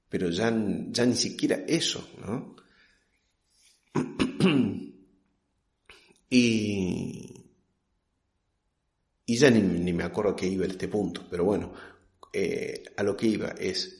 pero 0.07 0.29
ya, 0.29 0.55
ya 0.91 1.07
ni 1.07 1.15
siquiera 1.15 1.63
eso, 1.67 2.07
¿no? 2.23 2.55
y, 6.29 7.33
y 9.25 9.37
ya 9.37 9.49
ni, 9.49 9.91
me 9.91 10.03
acuerdo 10.03 10.33
a 10.33 10.35
qué 10.35 10.45
iba 10.45 10.67
este 10.67 10.87
punto, 10.87 11.25
pero 11.31 11.45
bueno, 11.45 11.73
eh, 12.31 12.83
a 12.95 13.01
lo 13.01 13.17
que 13.17 13.25
iba 13.25 13.55
es, 13.57 13.98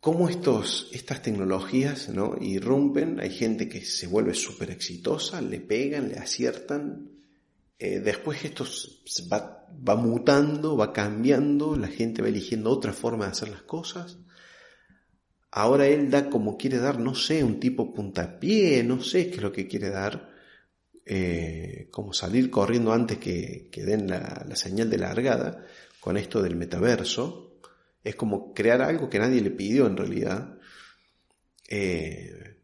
cómo 0.00 0.28
estos, 0.28 0.88
estas 0.92 1.22
tecnologías 1.22 2.08
¿no? 2.08 2.36
irrumpen, 2.40 3.20
hay 3.20 3.30
gente 3.30 3.68
que 3.68 3.84
se 3.84 4.06
vuelve 4.06 4.34
súper 4.34 4.70
exitosa, 4.70 5.40
le 5.40 5.60
pegan, 5.60 6.08
le 6.08 6.18
aciertan, 6.18 7.10
eh, 7.78 8.00
después 8.00 8.44
esto 8.44 8.64
va, 9.32 9.96
mutando, 9.96 10.76
va 10.76 10.92
cambiando, 10.92 11.76
la 11.76 11.88
gente 11.88 12.22
va 12.22 12.28
eligiendo 12.28 12.70
otra 12.70 12.92
forma 12.92 13.26
de 13.26 13.32
hacer 13.32 13.48
las 13.48 13.62
cosas. 13.62 14.18
Ahora 15.50 15.86
él 15.86 16.10
da 16.10 16.28
como 16.28 16.56
quiere 16.58 16.78
dar, 16.78 16.98
no 16.98 17.14
sé, 17.14 17.42
un 17.42 17.58
tipo 17.58 17.94
puntapié, 17.94 18.82
no 18.84 19.00
sé 19.00 19.30
qué 19.30 19.36
es 19.36 19.42
lo 19.42 19.52
que 19.52 19.66
quiere 19.66 19.90
dar, 19.90 20.30
eh, 21.06 21.88
como 21.90 22.12
salir 22.12 22.50
corriendo 22.50 22.92
antes 22.92 23.18
que, 23.18 23.68
que 23.72 23.84
den 23.84 24.08
la, 24.08 24.44
la 24.46 24.56
señal 24.56 24.90
de 24.90 24.98
largada 24.98 25.64
con 26.00 26.16
esto 26.16 26.42
del 26.42 26.54
metaverso, 26.54 27.57
es 28.08 28.16
como 28.16 28.54
crear 28.54 28.80
algo 28.80 29.10
que 29.10 29.18
nadie 29.18 29.42
le 29.42 29.50
pidió 29.50 29.86
en 29.86 29.96
realidad, 29.96 30.58
eh, 31.68 32.56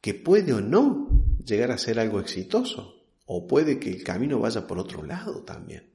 que 0.00 0.14
puede 0.14 0.52
o 0.52 0.60
no 0.60 1.08
llegar 1.44 1.70
a 1.70 1.78
ser 1.78 2.00
algo 2.00 2.18
exitoso, 2.18 3.06
o 3.26 3.46
puede 3.46 3.78
que 3.78 3.90
el 3.90 4.02
camino 4.02 4.40
vaya 4.40 4.66
por 4.66 4.78
otro 4.78 5.04
lado 5.04 5.44
también. 5.44 5.92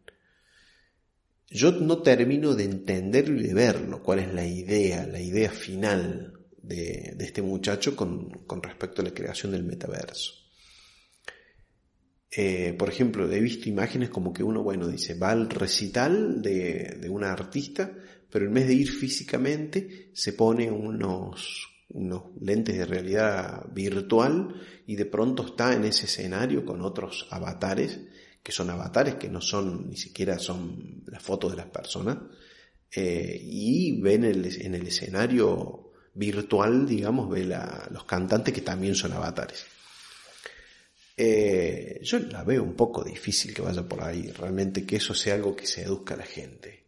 Yo 1.49 1.73
no 1.73 2.01
termino 2.01 2.55
de 2.55 2.63
entenderlo 2.63 3.41
y 3.41 3.47
de 3.47 3.53
verlo, 3.53 4.01
cuál 4.01 4.19
es 4.19 4.33
la 4.33 4.45
idea, 4.45 5.05
la 5.07 5.19
idea 5.19 5.51
final 5.51 6.39
de, 6.61 7.17
este 7.19 7.41
muchacho 7.41 7.97
con, 7.97 8.31
respecto 8.61 9.01
a 9.01 9.05
la 9.05 9.13
creación 9.13 9.51
del 9.51 9.63
metaverso. 9.63 10.35
Eh, 12.31 12.73
por 12.79 12.87
ejemplo, 12.87 13.29
he 13.29 13.41
visto 13.41 13.67
imágenes 13.67 14.09
como 14.09 14.31
que 14.31 14.41
uno, 14.41 14.63
bueno, 14.63 14.87
dice, 14.87 15.15
va 15.15 15.31
al 15.31 15.49
recital 15.49 16.41
de, 16.41 16.97
de 16.99 17.09
una 17.09 17.33
artista 17.33 17.91
pero 18.33 18.47
en 18.47 18.53
vez 18.55 18.67
de 18.67 18.73
ir 18.73 18.89
físicamente 18.89 20.09
se 20.11 20.33
pone 20.33 20.71
unos, 20.71 21.69
unos 21.89 22.23
lentes 22.41 22.75
de 22.75 22.83
realidad 22.83 23.63
virtual 23.71 24.59
y 24.87 24.95
de 24.95 25.05
pronto 25.05 25.45
está 25.45 25.71
en 25.75 25.83
ese 25.83 26.07
escenario 26.07 26.65
con 26.65 26.81
otros 26.81 27.27
avatares, 27.29 27.99
que 28.41 28.51
son 28.51 28.71
avatares 28.71 29.15
que 29.15 29.29
no 29.29 29.39
son 29.39 29.87
ni 29.87 29.97
siquiera 29.97 30.39
son 30.39 31.03
las 31.05 31.21
fotos 31.21 31.51
de 31.51 31.57
las 31.57 31.67
personas, 31.67 32.17
eh, 32.91 33.39
y 33.39 34.01
ven 34.01 34.23
el, 34.23 34.43
en 34.59 34.73
el 34.73 34.87
escenario 34.87 35.91
virtual, 36.15 36.87
digamos, 36.87 37.29
ve 37.29 37.45
los 37.45 38.05
cantantes 38.05 38.51
que 38.51 38.61
también 38.61 38.95
son 38.95 39.13
avatares. 39.13 39.63
Eh, 41.15 41.99
yo 42.01 42.17
la 42.17 42.43
veo 42.43 42.63
un 42.63 42.73
poco 42.73 43.03
difícil 43.03 43.53
que 43.53 43.61
vaya 43.61 43.87
por 43.87 44.03
ahí, 44.03 44.31
realmente 44.31 44.87
que 44.87 44.95
eso 44.95 45.13
sea 45.13 45.35
algo 45.35 45.55
que 45.55 45.67
se 45.67 45.83
eduzca 45.83 46.15
a 46.15 46.17
la 46.17 46.25
gente 46.25 46.82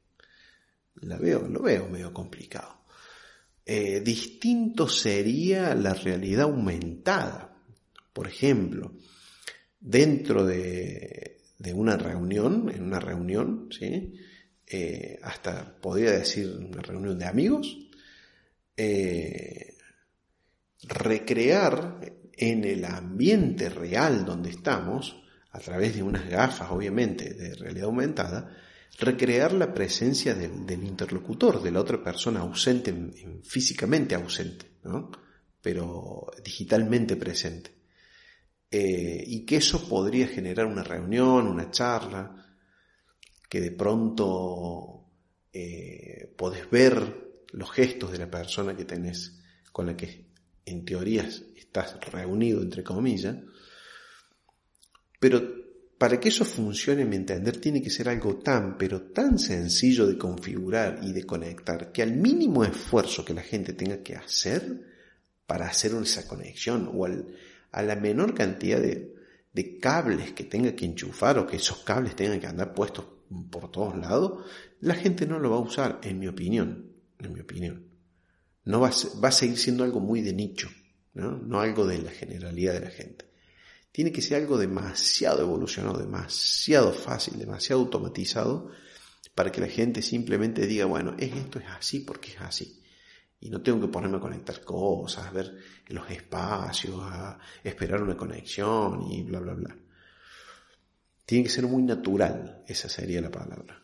la 1.02 1.18
veo, 1.18 1.48
lo 1.48 1.62
veo 1.62 1.88
medio 1.88 2.14
complicado. 2.14 2.86
Eh, 3.66 4.02
distinto 4.02 4.88
sería 4.88 5.74
la 5.74 5.94
realidad 5.94 6.44
aumentada. 6.44 7.58
Por 8.14 8.28
ejemplo, 8.28 8.94
dentro 9.80 10.46
de, 10.46 11.42
una 11.74 11.98
reunión, 11.98 12.72
en 12.74 12.84
una 12.84 13.00
reunión, 13.00 13.70
¿sí? 13.72 14.14
Eh, 14.68 15.20
hasta 15.22 15.78
podría 15.80 16.12
decir 16.12 16.50
una 16.50 16.82
reunión 16.82 17.18
de 17.20 17.26
amigos, 17.26 17.78
eh, 18.78 19.76
recrear 20.84 22.00
en 22.34 22.64
el 22.66 22.86
ambiente 22.86 23.70
real 23.70 24.26
donde 24.26 24.50
estamos, 24.52 25.24
a 25.52 25.60
través 25.60 25.96
de 25.96 26.04
unas 26.04 26.30
gafas, 26.30 26.70
obviamente, 26.72 27.34
de 27.34 27.56
realidad 27.56 27.86
aumentada, 27.86 28.58
recrear 28.98 29.54
la 29.54 29.74
presencia 29.74 30.34
del, 30.34 30.84
interlocutor, 30.84 31.62
de 31.62 31.72
la 31.72 31.82
otra 31.82 32.04
persona 32.04 32.42
ausente, 32.42 32.94
físicamente 33.44 34.16
ausente, 34.16 34.66
pero 35.62 36.28
digitalmente 36.44 37.16
presente. 37.16 37.72
Eh, 38.72 39.24
y 39.26 39.46
que 39.46 39.58
eso 39.58 39.88
podría 39.88 40.28
generar 40.28 40.66
una 40.66 40.84
reunión, 40.84 41.48
una 41.48 41.72
charla, 41.72 42.46
que 43.50 43.62
de 43.62 43.72
pronto 43.72 45.06
eh, 45.54 46.34
podés 46.36 46.70
ver 46.70 47.44
los 47.52 47.72
gestos 47.72 48.12
de 48.12 48.18
la 48.18 48.30
persona 48.30 48.76
que 48.76 48.86
tenés, 48.86 49.42
con 49.72 49.86
la 49.86 49.96
que 49.96 50.26
en 50.66 50.84
teoría 50.84 51.24
estás 51.56 52.00
reunido, 52.12 52.62
entre 52.62 52.84
comillas, 52.84 53.38
pero 55.20 55.65
para 55.98 56.20
que 56.20 56.30
eso 56.30 56.44
funcione, 56.44 57.06
mi 57.06 57.16
entender, 57.16 57.58
tiene 57.58 57.82
que 57.82 57.90
ser 57.90 58.10
algo 58.10 58.38
tan, 58.38 58.78
pero 58.78 59.02
tan 59.02 59.40
sencillo 59.40 60.06
de 60.06 60.18
configurar 60.18 61.00
y 61.02 61.14
de 61.14 61.26
conectar, 61.26 61.92
que 61.92 62.04
al 62.04 62.14
mínimo 62.14 62.66
esfuerzo 62.66 63.24
que 63.24 63.34
la 63.34 63.42
gente 63.42 63.74
tenga 63.74 64.04
que 64.04 64.16
hacer 64.16 64.82
para 65.48 65.68
hacer 65.68 65.94
esa 66.02 66.28
conexión, 66.28 66.92
o 66.94 67.06
a 67.06 67.82
la 67.82 67.96
menor 67.96 68.34
cantidad 68.34 68.82
de, 68.82 69.16
de 69.54 69.80
cables 69.80 70.34
que 70.34 70.44
tenga 70.44 70.76
que 70.76 70.86
enchufar, 70.86 71.40
o 71.40 71.48
que 71.48 71.58
esos 71.58 71.78
cables 71.80 72.16
tengan 72.16 72.42
que 72.42 72.48
andar 72.48 72.74
puestos 72.74 73.06
por 73.50 73.72
todos 73.72 73.98
lados, 73.98 74.44
la 74.82 74.96
gente 74.96 75.26
no 75.26 75.40
lo 75.40 75.52
va 75.52 75.58
a 75.58 75.62
usar, 75.62 76.00
en 76.04 76.20
mi 76.20 76.28
opinión, 76.28 76.92
en 77.20 77.34
mi 77.34 77.40
opinión. 77.40 77.88
No 78.66 78.82
va 78.82 78.90
a, 78.90 79.20
va 79.24 79.30
a 79.30 79.32
seguir 79.32 79.58
siendo 79.58 79.84
algo 79.86 80.02
muy 80.02 80.22
de 80.22 80.34
nicho, 80.34 80.70
¿no? 81.14 81.38
no 81.38 81.62
algo 81.62 81.88
de 81.88 82.00
la 82.00 82.12
generalidad 82.12 82.74
de 82.74 82.80
la 82.82 82.92
gente 82.92 83.26
tiene 83.96 84.12
que 84.12 84.22
ser 84.22 84.42
algo 84.42 84.58
demasiado 84.58 85.42
evolucionado, 85.42 85.98
demasiado 85.98 86.92
fácil, 86.92 87.40
demasiado 87.40 87.82
automatizado 87.82 88.70
para 89.34 89.54
que 89.54 89.62
la 89.62 89.70
gente 89.70 90.02
simplemente 90.02 90.68
diga, 90.68 90.84
bueno, 90.84 91.16
es 91.18 91.34
esto 91.34 91.60
es 91.60 91.66
así 91.70 92.02
porque 92.02 92.32
es 92.32 92.42
así. 92.42 92.84
Y 93.40 93.50
no 93.50 93.62
tengo 93.62 93.80
que 93.80 93.88
ponerme 93.88 94.18
a 94.18 94.20
conectar 94.20 94.60
cosas, 94.66 95.28
a 95.28 95.32
ver 95.32 95.58
los 95.88 96.12
espacios, 96.12 97.00
a 97.04 97.40
esperar 97.64 98.04
una 98.04 98.18
conexión 98.18 99.10
y 99.10 99.24
bla, 99.24 99.40
bla, 99.40 99.54
bla. 99.54 99.78
Tiene 101.26 101.46
que 101.46 101.50
ser 101.50 101.66
muy 101.66 101.84
natural, 101.84 102.66
esa 102.68 102.90
sería 102.90 103.22
la 103.22 103.32
palabra. 103.32 103.82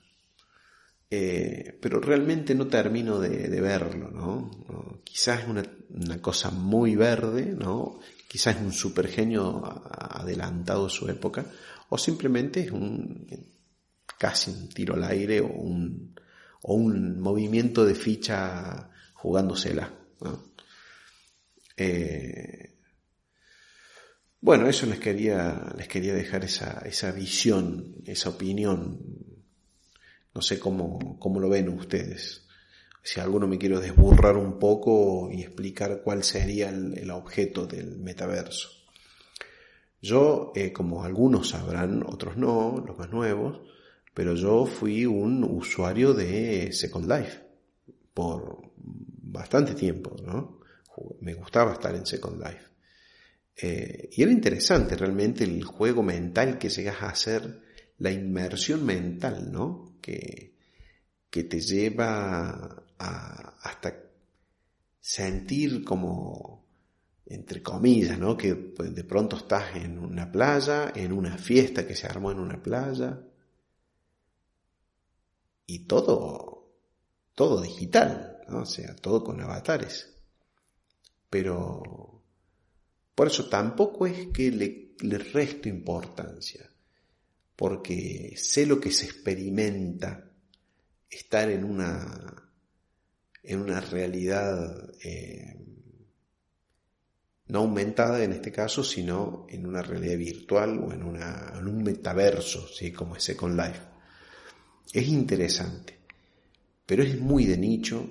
Eh, 1.10 1.80
pero 1.82 2.02
realmente 2.02 2.54
no 2.54 2.68
termino 2.68 3.18
de, 3.18 3.62
verlo, 3.62 4.12
¿no? 4.12 5.00
Quizás 5.06 5.44
es 5.44 5.48
una, 5.48 6.22
cosa 6.22 6.52
muy 6.52 6.98
verde, 6.98 7.56
¿no? 7.58 8.02
Quizás 8.32 8.56
es 8.56 8.62
un 8.62 8.72
supergenio 8.72 9.62
adelantado 9.92 10.86
a 10.86 10.90
su 10.90 11.10
época, 11.10 11.46
o 11.90 11.98
simplemente 11.98 12.62
es 12.62 12.72
un 12.72 13.28
casi 14.18 14.52
un 14.52 14.70
tiro 14.70 14.94
al 14.94 15.04
aire 15.04 15.42
o 15.42 15.48
un, 15.48 16.16
o 16.62 16.76
un 16.76 17.20
movimiento 17.20 17.84
de 17.84 17.94
ficha 17.94 18.90
jugándosela. 19.16 19.92
Eh, 21.76 22.78
bueno, 24.40 24.70
eso 24.70 24.86
les 24.86 25.00
quería, 25.00 25.74
les 25.78 25.90
quería 25.90 26.14
dejar 26.14 26.46
esa, 26.46 26.84
esa 26.86 27.12
visión, 27.12 27.98
esa 28.06 28.30
opinión. 28.30 28.98
No 30.34 30.42
sé 30.42 30.58
cómo, 30.58 31.20
cómo 31.20 31.42
lo 31.42 31.50
ven 31.50 31.68
ustedes. 31.68 32.41
Si 33.04 33.20
alguno 33.20 33.48
me 33.48 33.58
quiero 33.58 33.80
desburrar 33.80 34.38
un 34.38 34.60
poco 34.60 35.30
y 35.32 35.42
explicar 35.42 36.02
cuál 36.04 36.24
sería 36.24 36.70
el, 36.70 37.10
objeto 37.10 37.66
del 37.66 37.98
metaverso. 37.98 38.70
Yo, 40.02 40.52
eh, 40.56 40.72
como 40.72 41.04
algunos 41.04 41.50
sabrán, 41.50 42.04
otros 42.06 42.38
no, 42.38 42.84
los 42.86 42.98
más 42.98 43.10
nuevos, 43.10 43.62
pero 44.14 44.36
yo 44.36 44.66
fui 44.66 45.06
un 45.06 45.44
usuario 45.44 46.14
de 46.14 46.72
Second 46.74 47.10
Life 47.10 47.40
por 48.14 48.72
bastante 48.76 49.74
tiempo, 49.74 50.16
¿no? 50.24 50.60
Me 51.22 51.34
gustaba 51.34 51.74
estar 51.74 51.96
en 51.96 52.06
Second 52.06 52.44
Life. 52.44 52.66
Eh, 53.56 54.10
y 54.12 54.24
era 54.24 54.32
interesante 54.32 54.96
realmente 54.96 55.44
el 55.44 55.64
juego 55.64 56.04
mental 56.04 56.58
que 56.58 56.70
llegas 56.70 57.02
a 57.02 57.10
hacer, 57.10 57.62
la 57.98 58.12
inmersión 58.12 58.86
mental, 58.86 59.52
¿no? 59.52 59.98
Que, 60.02 60.56
que 61.30 61.44
te 61.44 61.62
lleva 61.62 62.84
hasta 63.62 63.96
sentir 65.00 65.84
como, 65.84 66.64
entre 67.26 67.64
comillas, 67.64 68.20
¿no? 68.20 68.38
Que 68.38 68.54
de 68.54 69.04
pronto 69.04 69.38
estás 69.38 69.76
en 69.76 69.98
una 69.98 70.32
playa, 70.32 70.92
en 70.96 71.12
una 71.12 71.38
fiesta 71.38 71.88
que 71.88 71.96
se 71.96 72.08
armó 72.08 72.32
en 72.32 72.40
una 72.40 72.62
playa, 72.62 73.22
y 75.66 75.80
todo, 75.86 76.70
todo 77.34 77.62
digital, 77.62 78.42
o 78.50 78.66
sea, 78.66 78.96
todo 78.96 79.24
con 79.24 79.42
avatares. 79.42 80.14
Pero 81.30 82.22
por 83.16 83.28
eso 83.28 83.48
tampoco 83.48 84.06
es 84.06 84.28
que 84.28 84.52
le, 84.52 84.96
le 85.00 85.18
resto 85.18 85.70
importancia, 85.70 86.70
porque 87.56 88.34
sé 88.38 88.66
lo 88.66 88.80
que 88.80 88.92
se 88.92 89.06
experimenta 89.06 90.30
estar 91.10 91.50
en 91.50 91.64
una, 91.64 92.51
en 93.44 93.62
una 93.62 93.82
realidad 93.82 94.92
eh, 95.04 95.58
no 97.48 97.60
aumentada 97.60 98.24
en 98.24 98.32
este 98.32 98.52
caso, 98.52 98.84
sino 98.84 99.46
en 99.50 99.66
una 99.66 99.82
realidad 99.82 100.18
virtual 100.18 100.80
o 100.80 100.94
en, 100.94 101.04
una, 101.04 101.54
en 101.58 101.68
un 101.68 101.84
metaverso, 101.84 102.68
¿sí? 102.68 102.92
como 102.92 103.16
es 103.16 103.24
Second 103.24 103.58
Life. 103.60 103.82
Es 104.94 105.08
interesante, 105.08 106.00
pero 106.86 107.04
es 107.04 107.20
muy 107.20 107.46
de 107.46 107.58
nicho 107.58 108.08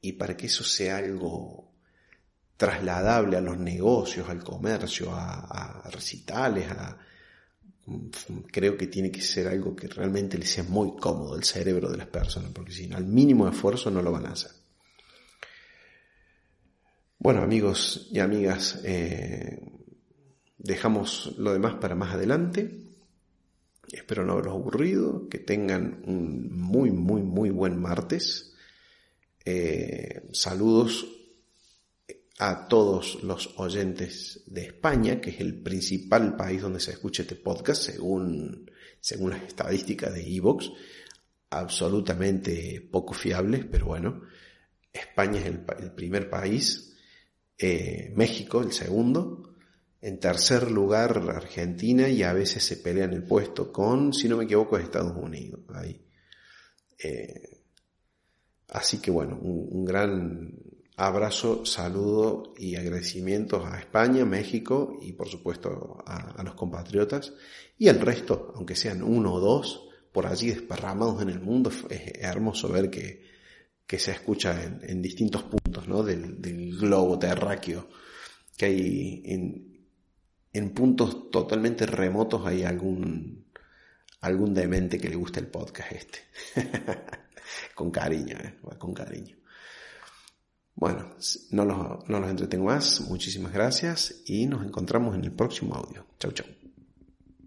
y 0.00 0.12
para 0.12 0.36
que 0.36 0.46
eso 0.46 0.64
sea 0.64 0.98
algo 0.98 1.72
trasladable 2.56 3.36
a 3.36 3.40
los 3.40 3.58
negocios, 3.58 4.28
al 4.28 4.44
comercio, 4.44 5.10
a, 5.12 5.88
recitales, 5.90 6.70
a, 6.70 6.98
creo 8.50 8.76
que 8.76 8.86
tiene 8.88 9.10
que 9.10 9.20
ser 9.20 9.48
algo 9.48 9.74
que 9.74 9.88
realmente 9.88 10.38
le 10.38 10.46
sea 10.46 10.64
muy 10.64 10.96
cómodo 10.96 11.34
al 11.34 11.44
cerebro 11.44 11.90
de 11.90 11.96
las 11.96 12.08
personas, 12.08 12.50
porque 12.52 12.72
si 12.72 12.86
no, 12.86 12.96
al 12.96 13.06
mínimo 13.06 13.48
esfuerzo 13.48 13.90
no 13.90 14.02
lo 14.02 14.12
van 14.12 14.26
a 14.26 14.32
hacer. 14.32 14.61
Bueno, 17.24 17.42
amigos 17.42 18.08
y 18.10 18.18
amigas, 18.18 18.80
eh, 18.82 19.56
dejamos 20.58 21.36
lo 21.38 21.52
demás 21.52 21.76
para 21.76 21.94
más 21.94 22.14
adelante. 22.14 22.82
Espero 23.92 24.26
no 24.26 24.32
haberlos 24.32 24.54
aburrido, 24.54 25.28
que 25.28 25.38
tengan 25.38 26.02
un 26.04 26.52
muy, 26.52 26.90
muy, 26.90 27.22
muy 27.22 27.50
buen 27.50 27.80
martes. 27.80 28.56
Eh, 29.44 30.30
saludos 30.32 31.06
a 32.40 32.66
todos 32.66 33.22
los 33.22 33.54
oyentes 33.56 34.42
de 34.46 34.62
España, 34.62 35.20
que 35.20 35.30
es 35.30 35.38
el 35.38 35.62
principal 35.62 36.34
país 36.34 36.60
donde 36.60 36.80
se 36.80 36.90
escucha 36.90 37.22
este 37.22 37.36
podcast, 37.36 37.84
según, 37.84 38.68
según 38.98 39.30
las 39.30 39.44
estadísticas 39.44 40.12
de 40.12 40.26
Evox, 40.26 40.72
absolutamente 41.50 42.80
poco 42.90 43.14
fiables, 43.14 43.64
pero 43.70 43.86
bueno, 43.86 44.22
España 44.92 45.38
es 45.38 45.46
el, 45.46 45.60
primer 45.92 46.28
país, 46.28 46.91
eh, 47.64 48.12
México 48.16 48.60
el 48.60 48.72
segundo, 48.72 49.54
en 50.00 50.18
tercer 50.18 50.68
lugar, 50.68 51.22
Argentina 51.32 52.08
y 52.08 52.24
a 52.24 52.32
veces 52.32 52.64
se 52.64 52.78
pelean 52.78 53.12
el 53.12 53.22
puesto 53.22 53.72
con, 53.72 54.12
si 54.12 54.28
no 54.28 54.36
me 54.36 54.44
equivoco, 54.44 54.76
Estados 54.76 55.16
Unidos. 55.16 55.60
Ahí. 55.72 56.04
Eh, 56.98 57.62
así 58.70 58.98
que 58.98 59.12
bueno, 59.12 59.38
un, 59.40 59.84
gran 59.84 60.52
abrazo, 60.96 61.64
saludo 61.64 62.52
y 62.58 62.74
agradecimientos 62.74 63.64
a 63.64 63.78
España, 63.78 64.24
México 64.24 64.98
y 65.00 65.12
por 65.12 65.28
supuesto 65.28 66.02
a, 66.04 66.42
los 66.42 66.54
compatriotas 66.54 67.32
y 67.78 67.86
al 67.86 68.00
resto, 68.00 68.52
aunque 68.56 68.74
sean 68.74 69.04
uno 69.04 69.34
o 69.34 69.40
dos, 69.40 69.88
por 70.10 70.26
allí 70.26 70.48
desparramados 70.48 71.22
en 71.22 71.28
el 71.28 71.38
mundo. 71.38 71.70
Es, 71.88 72.12
hermoso 72.20 72.68
ver 72.70 72.90
que, 72.90 73.22
que 73.86 73.98
se 73.98 74.12
escucha 74.12 74.62
en, 74.62 75.02
distintos 75.02 75.42
puntos 75.44 75.86
¿no? 75.88 76.02
del, 76.02 76.40
del 76.40 76.78
globo 76.78 77.18
terráqueo 77.18 77.88
que 78.56 78.66
hay 78.66 79.22
en, 79.26 79.72
en 80.52 80.70
puntos 80.70 81.30
totalmente 81.30 81.86
remotos 81.86 82.46
hay 82.46 82.64
algún, 82.64 83.46
algún 84.20 84.54
demente 84.54 84.98
que 84.98 85.08
le 85.08 85.16
guste 85.16 85.40
el 85.40 85.46
podcast 85.48 85.92
este. 85.92 86.18
con 87.74 87.90
cariño, 87.90 88.36
¿eh? 88.38 88.58
con 88.78 88.92
cariño. 88.94 89.36
Bueno, 90.74 91.14
no 91.50 91.64
los, 91.64 92.08
no 92.08 92.20
los 92.20 92.30
entretengo 92.30 92.66
más. 92.66 93.00
Muchísimas 93.02 93.52
gracias 93.52 94.22
y 94.26 94.46
nos 94.46 94.64
encontramos 94.64 95.14
en 95.14 95.24
el 95.24 95.32
próximo 95.32 95.74
audio. 95.74 96.06
Chau, 96.18 96.32
chau. 96.32 96.61